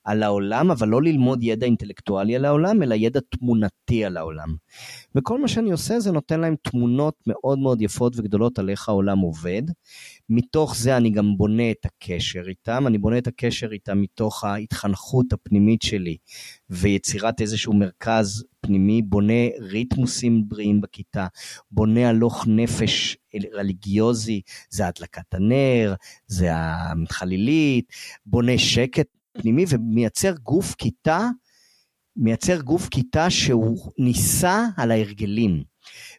על 0.10 0.24
העולם, 0.24 0.72
אבל 0.72 0.88
לא 0.88 1.02
ללמוד 1.02 1.44
ידע 1.44 1.66
אינטלקטואלי 1.66 2.36
על 2.36 2.46
העולם, 2.46 2.84
אלא 2.84 2.96
ידע 2.96 3.20
תמונתי 3.30 4.06
על 4.06 4.18
העולם. 4.18 4.56
וכל 5.16 5.42
מה 5.42 5.48
שאני 5.48 5.72
עושה 5.72 6.00
זה 6.00 6.12
נותן 6.12 6.40
להם 6.40 6.56
תמונות 6.62 7.16
מאוד 7.28 7.60
מאוד 7.60 7.82
יפות 7.82 8.14
וגדולות 8.18 8.60
על 8.60 8.70
איך 8.70 8.90
העולם 8.90 9.20
עובד. 9.20 9.62
מתוך 10.30 10.76
זה 10.76 10.98
אני 10.98 11.10
גם 11.10 11.38
בונה 11.38 11.72
את 11.72 11.86
הקשר 11.86 12.42
איתם, 12.48 12.88
אני 12.88 12.98
בונה 12.98 13.18
את 13.18 13.28
הקשר 13.28 13.72
איתם 13.72 14.02
מתוך 14.02 14.44
ההתחנכות 14.44 15.34
הפנימית 15.34 15.82
שלי 15.82 16.18
ויצירת 16.70 17.42
איזשהו 17.42 17.74
מרכז 17.74 18.44
פנימי, 18.62 19.02
בונה 19.02 19.48
ריתמוסים 19.60 20.44
בריאים 20.48 20.82
בכיתה, 20.82 21.28
בונה 21.72 22.10
הלוך 22.10 22.48
נפש 22.48 23.18
רליגיוזי, 23.54 24.42
זה 24.70 24.88
הדלקת 24.88 25.34
הנר, 25.34 25.94
זה 26.28 26.48
החלילית, 26.54 27.86
בונה 28.26 28.58
שקט 28.58 29.08
פנימי 29.42 29.66
ומייצר 29.70 30.34
גוף 30.44 30.76
כיתה, 30.76 31.30
מייצר 32.16 32.62
גוף 32.62 32.90
כיתה 32.90 33.30
שהוא 33.30 33.92
ניסה 33.98 34.66
על 34.78 34.92
ההרגלים. 34.92 35.64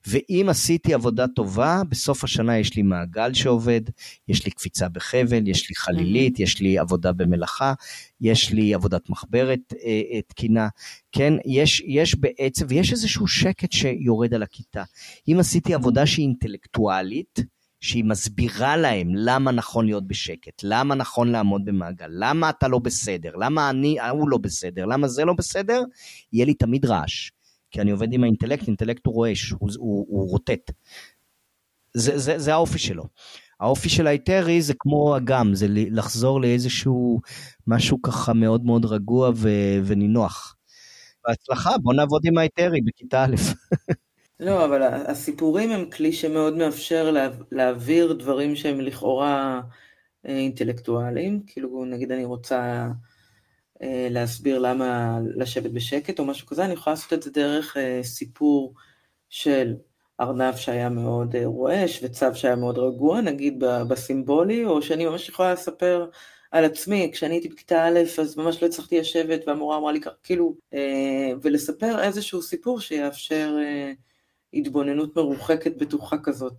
ואם 0.06 0.46
עשיתי 0.48 0.94
עבודה 0.94 1.28
טובה, 1.28 1.82
בסוף 1.88 2.24
השנה 2.24 2.58
יש 2.58 2.76
לי 2.76 2.82
מעגל 2.82 3.34
שעובד, 3.34 3.80
יש 4.28 4.44
לי 4.44 4.50
קפיצה 4.50 4.88
בחבל, 4.88 5.48
יש 5.48 5.70
לי 5.70 5.76
חלילית, 5.76 6.40
יש 6.40 6.60
לי 6.60 6.78
עבודה 6.78 7.12
במלאכה, 7.12 7.74
יש 8.20 8.52
לי 8.52 8.74
עבודת 8.74 9.10
מחברת 9.10 9.74
אה, 9.84 10.00
אה, 10.12 10.20
תקינה, 10.22 10.68
כן? 11.12 11.34
יש, 11.46 11.82
יש 11.86 12.14
בעצם, 12.14 12.66
ויש 12.68 12.92
איזשהו 12.92 13.26
שקט 13.26 13.72
שיורד 13.72 14.34
על 14.34 14.42
הכיתה. 14.42 14.82
אם 15.28 15.36
עשיתי 15.40 15.74
עבודה 15.74 16.06
שהיא 16.06 16.26
אינטלקטואלית, 16.26 17.40
שהיא 17.80 18.04
מסבירה 18.04 18.76
להם 18.76 19.14
למה 19.14 19.52
נכון 19.52 19.86
להיות 19.86 20.06
בשקט, 20.06 20.60
למה 20.62 20.94
נכון 20.94 21.32
לעמוד 21.32 21.64
במעגל, 21.64 22.08
למה 22.10 22.50
אתה 22.50 22.68
לא 22.68 22.78
בסדר, 22.78 23.36
למה 23.36 23.70
אני, 23.70 23.96
הוא 24.10 24.28
לא 24.28 24.38
בסדר, 24.38 24.86
למה 24.86 25.08
זה 25.08 25.24
לא 25.24 25.32
בסדר, 25.32 25.82
יהיה 26.32 26.46
לי 26.46 26.54
תמיד 26.54 26.84
רעש. 26.86 27.30
כי 27.70 27.80
אני 27.80 27.90
עובד 27.90 28.12
עם 28.12 28.22
האינטלקט, 28.24 28.66
אינטלקט 28.66 29.06
הוא 29.06 29.14
רועש, 29.14 29.50
הוא, 29.50 29.70
הוא, 29.78 30.06
הוא 30.08 30.30
רוטט. 30.30 30.70
זה, 31.94 32.18
זה, 32.18 32.38
זה 32.38 32.52
האופי 32.52 32.78
שלו. 32.78 33.04
האופי 33.60 33.88
של 33.88 34.06
האיטרי 34.06 34.62
זה 34.62 34.74
כמו 34.78 35.16
אגם, 35.16 35.54
זה 35.54 35.66
לחזור 35.70 36.40
לאיזשהו 36.40 37.20
משהו 37.66 38.02
ככה 38.02 38.32
מאוד 38.32 38.64
מאוד 38.64 38.84
רגוע 38.84 39.30
ו, 39.36 39.48
ונינוח. 39.84 40.56
בהצלחה, 41.26 41.78
בוא 41.78 41.94
נעבוד 41.94 42.22
עם 42.24 42.38
האיטרי 42.38 42.80
בכיתה 42.80 43.24
א'. 43.24 43.34
לא, 44.40 44.64
אבל 44.64 44.82
הסיפורים 44.82 45.70
הם 45.70 45.90
כלי 45.90 46.12
שמאוד 46.12 46.56
מאפשר 46.56 47.10
לה, 47.10 47.28
להעביר 47.52 48.12
דברים 48.12 48.56
שהם 48.56 48.80
לכאורה 48.80 49.60
אה, 50.26 50.36
אינטלקטואליים, 50.36 51.42
כאילו 51.46 51.84
נגיד 51.84 52.12
אני 52.12 52.24
רוצה 52.24 52.88
אה, 53.82 54.08
להסביר 54.10 54.58
למה 54.58 55.18
לשבת 55.36 55.70
בשקט 55.70 56.18
או 56.18 56.24
משהו 56.24 56.46
כזה, 56.46 56.64
אני 56.64 56.72
יכולה 56.72 56.94
לעשות 56.94 57.12
את 57.12 57.22
זה 57.22 57.30
דרך 57.30 57.76
אה, 57.76 58.00
סיפור 58.02 58.74
של 59.28 59.74
ארנב 60.20 60.56
שהיה 60.56 60.88
מאוד 60.88 61.36
רועש 61.44 62.00
וצו 62.02 62.26
שהיה 62.34 62.56
מאוד 62.56 62.78
רגוע, 62.78 63.20
נגיד 63.20 63.64
בסימבולי, 63.88 64.64
או 64.64 64.82
שאני 64.82 65.06
ממש 65.06 65.28
יכולה 65.28 65.52
לספר 65.52 66.10
על 66.50 66.64
עצמי, 66.64 67.10
כשאני 67.12 67.34
הייתי 67.34 67.48
בכיתה 67.48 67.84
א', 67.86 67.98
אז 68.20 68.36
ממש 68.36 68.62
לא 68.62 68.66
הצלחתי 68.68 69.00
לשבת, 69.00 69.40
והמורה 69.46 69.76
אמרה 69.76 69.92
לי 69.92 70.00
כאילו, 70.22 70.54
אה, 70.74 71.32
ולספר 71.42 72.02
איזשהו 72.02 72.42
סיפור 72.42 72.80
שיאפשר 72.80 73.56
אה, 73.62 73.92
התבוננות 74.54 75.16
מרוחקת 75.16 75.76
בטוחה 75.76 76.18
כזאת, 76.18 76.54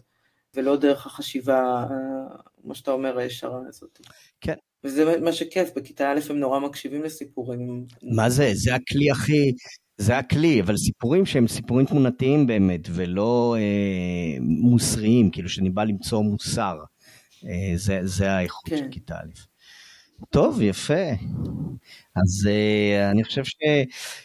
ולא 0.56 0.78
דרך 0.78 1.06
החשיבה, 1.06 1.86
מה 2.64 2.76
שאתה 2.76 2.92
אומר, 2.92 3.18
הישרה 3.18 3.60
הזאת. 3.68 4.00
כן. 4.42 4.54
וזה 4.84 5.20
מה 5.20 5.34
שכיף, 5.34 5.70
בכיתה 5.76 6.12
א' 6.12 6.20
הם 6.30 6.40
נורא 6.40 6.60
מקשיבים 6.60 7.04
לסיפורים. 7.04 7.86
מה 8.04 8.30
זה? 8.30 8.52
זה 8.54 8.76
הכלי 8.76 9.12
הכי... 9.12 9.52
זה 9.98 10.18
הכלי, 10.18 10.62
אבל 10.62 10.78
סיפורים 10.78 11.26
שהם 11.26 11.48
סיפורים 11.48 11.86
תמונתיים 11.86 12.48
באמת, 12.48 12.82
ולא 12.92 13.56
אה, 13.60 14.38
מוסריים, 14.42 15.32
כאילו 15.32 15.50
שאני 15.50 15.70
בא 15.70 15.84
למצוא 15.84 16.22
מוסר. 16.24 16.78
אה, 17.46 17.74
זה, 17.76 18.00
זה 18.04 18.32
האיכות 18.32 18.70
כן. 18.70 18.78
של 18.78 18.88
כיתה 18.92 19.16
א'. 19.16 19.51
טוב, 20.30 20.62
יפה. 20.62 21.04
אז 22.16 22.48
uh, 22.48 23.12
אני 23.12 23.24
חושב 23.24 23.44
ש, 23.44 23.56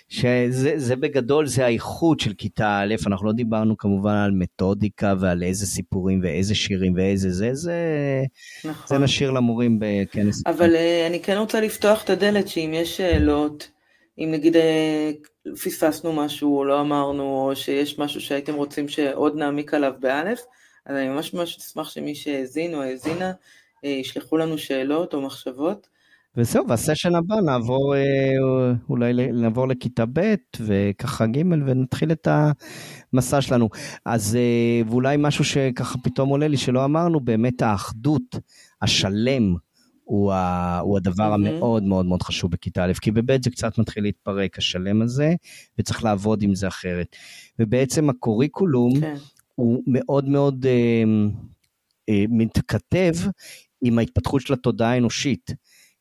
שזה 0.09 0.73
זה 0.77 0.97
בגדול, 0.97 1.47
זה 1.47 1.65
האיכות 1.65 2.21
של 2.21 2.33
כיתה 2.35 2.81
א', 2.81 2.95
אנחנו 3.07 3.27
לא 3.27 3.33
דיברנו 3.33 3.77
כמובן 3.77 4.15
על 4.15 4.31
מתודיקה 4.31 5.15
ועל 5.21 5.43
איזה 5.43 5.67
סיפורים 5.67 6.21
ואיזה 6.23 6.55
שירים 6.55 6.95
ואיזה 6.97 7.31
זה, 7.31 7.55
זה, 7.55 7.75
נכון. 8.65 8.99
זה 8.99 9.05
נשאיר 9.05 9.31
למורים 9.31 9.79
בכנס. 9.81 10.43
אבל 10.47 10.75
uh, 10.75 11.07
אני 11.07 11.23
כן 11.23 11.37
רוצה 11.37 11.61
לפתוח 11.61 12.05
את 12.05 12.11
הדלת 12.11 12.49
שאם 12.49 12.71
יש 12.75 12.97
שאלות, 12.97 13.71
אם 14.19 14.29
נגיד 14.33 14.57
uh, 14.57 15.51
פספסנו 15.65 16.13
משהו 16.13 16.59
או 16.59 16.65
לא 16.65 16.81
אמרנו, 16.81 17.23
או 17.23 17.57
שיש 17.57 17.99
משהו 17.99 18.21
שהייתם 18.21 18.55
רוצים 18.55 18.89
שעוד 18.89 19.37
נעמיק 19.37 19.75
עליו 19.75 19.93
באלף, 20.01 20.41
אז 20.87 20.97
אני 20.97 21.09
ממש 21.09 21.35
ממש 21.35 21.57
אשמח 21.57 21.91
שמי 21.91 22.15
שהאזין 22.15 22.75
או 22.75 22.83
האזינה, 22.83 23.33
ישלחו 23.89 24.37
לנו 24.37 24.59
שאלות 24.59 25.15
או 25.15 25.21
מחשבות. 25.21 25.87
וזהו, 26.37 26.69
והסשן 26.69 27.15
הבא 27.15 27.35
נעבור, 27.41 27.97
אה, 27.97 28.03
אולי 28.89 29.13
נעבור 29.33 29.69
לכיתה 29.69 30.05
ב' 30.13 30.35
וככה 30.61 31.27
ג' 31.27 31.43
ונתחיל 31.67 32.13
את 32.13 32.29
המסע 33.13 33.41
שלנו. 33.41 33.69
אז 34.05 34.37
אה, 34.37 34.91
ואולי 34.91 35.17
משהו 35.19 35.45
שככה 35.45 35.99
פתאום 35.99 36.29
עולה 36.29 36.49
לי 36.49 36.57
שלא 36.57 36.85
אמרנו, 36.85 37.21
באמת 37.21 37.63
האחדות, 37.63 38.37
השלם, 38.83 39.55
הוא, 40.05 40.33
ה, 40.33 40.79
הוא 40.79 40.97
הדבר 40.97 41.31
mm-hmm. 41.31 41.35
המאוד 41.35 41.83
מאוד 41.83 42.07
מאוד 42.07 42.23
חשוב 42.23 42.51
בכיתה 42.51 42.85
א', 42.85 42.93
כי 43.01 43.11
בב' 43.11 43.43
זה 43.45 43.51
קצת 43.51 43.79
מתחיל 43.79 44.03
להתפרק, 44.03 44.59
השלם 44.59 45.03
הזה, 45.03 45.35
וצריך 45.79 46.05
לעבוד 46.05 46.43
עם 46.43 46.55
זה 46.55 46.69
אחרת. 46.69 47.17
ובעצם 47.59 48.11
הקוריקולום 48.11 48.93
okay. 48.97 49.01
כן. 49.01 49.17
הוא 49.55 49.83
מאוד 49.87 50.29
מאוד 50.29 50.67
אה, 50.67 51.05
אה, 52.09 52.25
מתכתב 52.29 53.13
עם 53.83 53.99
ההתפתחות 53.99 54.41
של 54.41 54.53
התודעה 54.53 54.93
האנושית. 54.93 55.51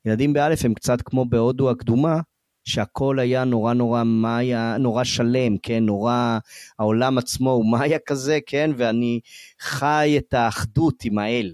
ילדים 0.06 0.34
באלף 0.34 0.66
הם 0.66 0.74
קצת 0.74 1.02
כמו 1.02 1.26
בהודו 1.26 1.70
הקדומה, 1.70 2.20
שהכל 2.64 3.20
היה 3.20 3.44
נורא 3.44 3.74
נורא 3.74 4.04
מאיה, 4.04 4.78
נורא 4.78 5.04
שלם, 5.04 5.58
כן, 5.58 5.84
נורא, 5.86 6.38
העולם 6.80 7.18
עצמו 7.18 7.52
הוא 7.52 7.72
מאיה 7.72 8.00
כזה, 8.06 8.40
כן, 8.48 8.72
ואני 8.78 9.20
חי 9.60 10.16
את 10.18 10.34
האחדות 10.34 11.04
עם 11.04 11.18
האל. 11.18 11.54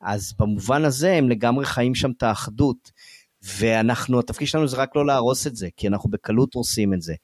אז 0.00 0.34
במובן 0.38 0.84
הזה 0.84 1.12
הם 1.12 1.28
לגמרי 1.28 1.66
חיים 1.66 1.94
שם 1.94 2.10
את 2.10 2.22
האחדות, 2.22 2.90
ואנחנו, 3.42 4.18
התפקיד 4.18 4.48
שלנו 4.48 4.68
זה 4.68 4.76
רק 4.76 4.96
לא 4.96 5.06
להרוס 5.06 5.46
את 5.46 5.56
זה, 5.56 5.68
כי 5.76 5.88
אנחנו 5.88 6.10
בקלות 6.10 6.54
הורסים 6.54 6.94
את 6.94 7.02
זה. 7.02 7.14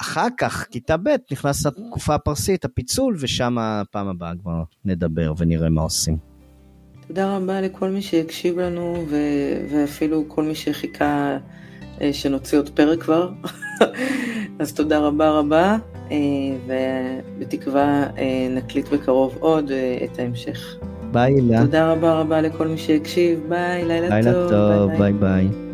אחר 0.00 0.26
כך, 0.38 0.66
כיתה 0.70 0.96
ב', 0.96 1.16
נכנס 1.32 1.66
לתקופה 1.66 2.14
הפרסית, 2.14 2.64
הפיצול, 2.64 3.16
ושם 3.20 3.58
הפעם 3.58 4.08
הבאה 4.08 4.32
כבר 4.42 4.62
נדבר 4.84 5.32
ונראה 5.38 5.70
מה 5.70 5.82
עושים. 5.82 6.35
תודה 7.08 7.36
רבה 7.36 7.60
לכל 7.60 7.90
מי 7.90 8.02
שהקשיב 8.02 8.58
לנו, 8.58 9.04
ו- 9.08 9.66
ואפילו 9.70 10.24
כל 10.28 10.42
מי 10.42 10.54
שחיכה 10.54 11.36
אה, 12.00 12.12
שנוציא 12.12 12.58
עוד 12.58 12.68
פרק 12.68 13.00
כבר. 13.00 13.30
אז 14.60 14.72
תודה 14.74 14.98
רבה 14.98 15.30
רבה, 15.30 15.76
אה, 16.10 16.16
ובתקווה 16.66 18.06
אה, 18.18 18.48
נקליט 18.50 18.88
בקרוב 18.88 19.36
עוד 19.40 19.70
את 20.04 20.18
ההמשך. 20.18 20.76
ביי, 21.12 21.34
הילה. 21.34 21.60
תודה 21.60 21.92
רבה 21.92 22.20
רבה 22.20 22.40
לכל 22.40 22.66
מי 22.66 22.78
שהקשיב, 22.78 23.40
ביי, 23.48 23.84
לילה, 23.84 24.08
לילה 24.08 24.32
טוב. 24.32 24.52
לילה 24.52 24.76
טוב, 24.76 24.90
ביי 24.90 25.12
ביי. 25.12 25.12
ביי. 25.12 25.65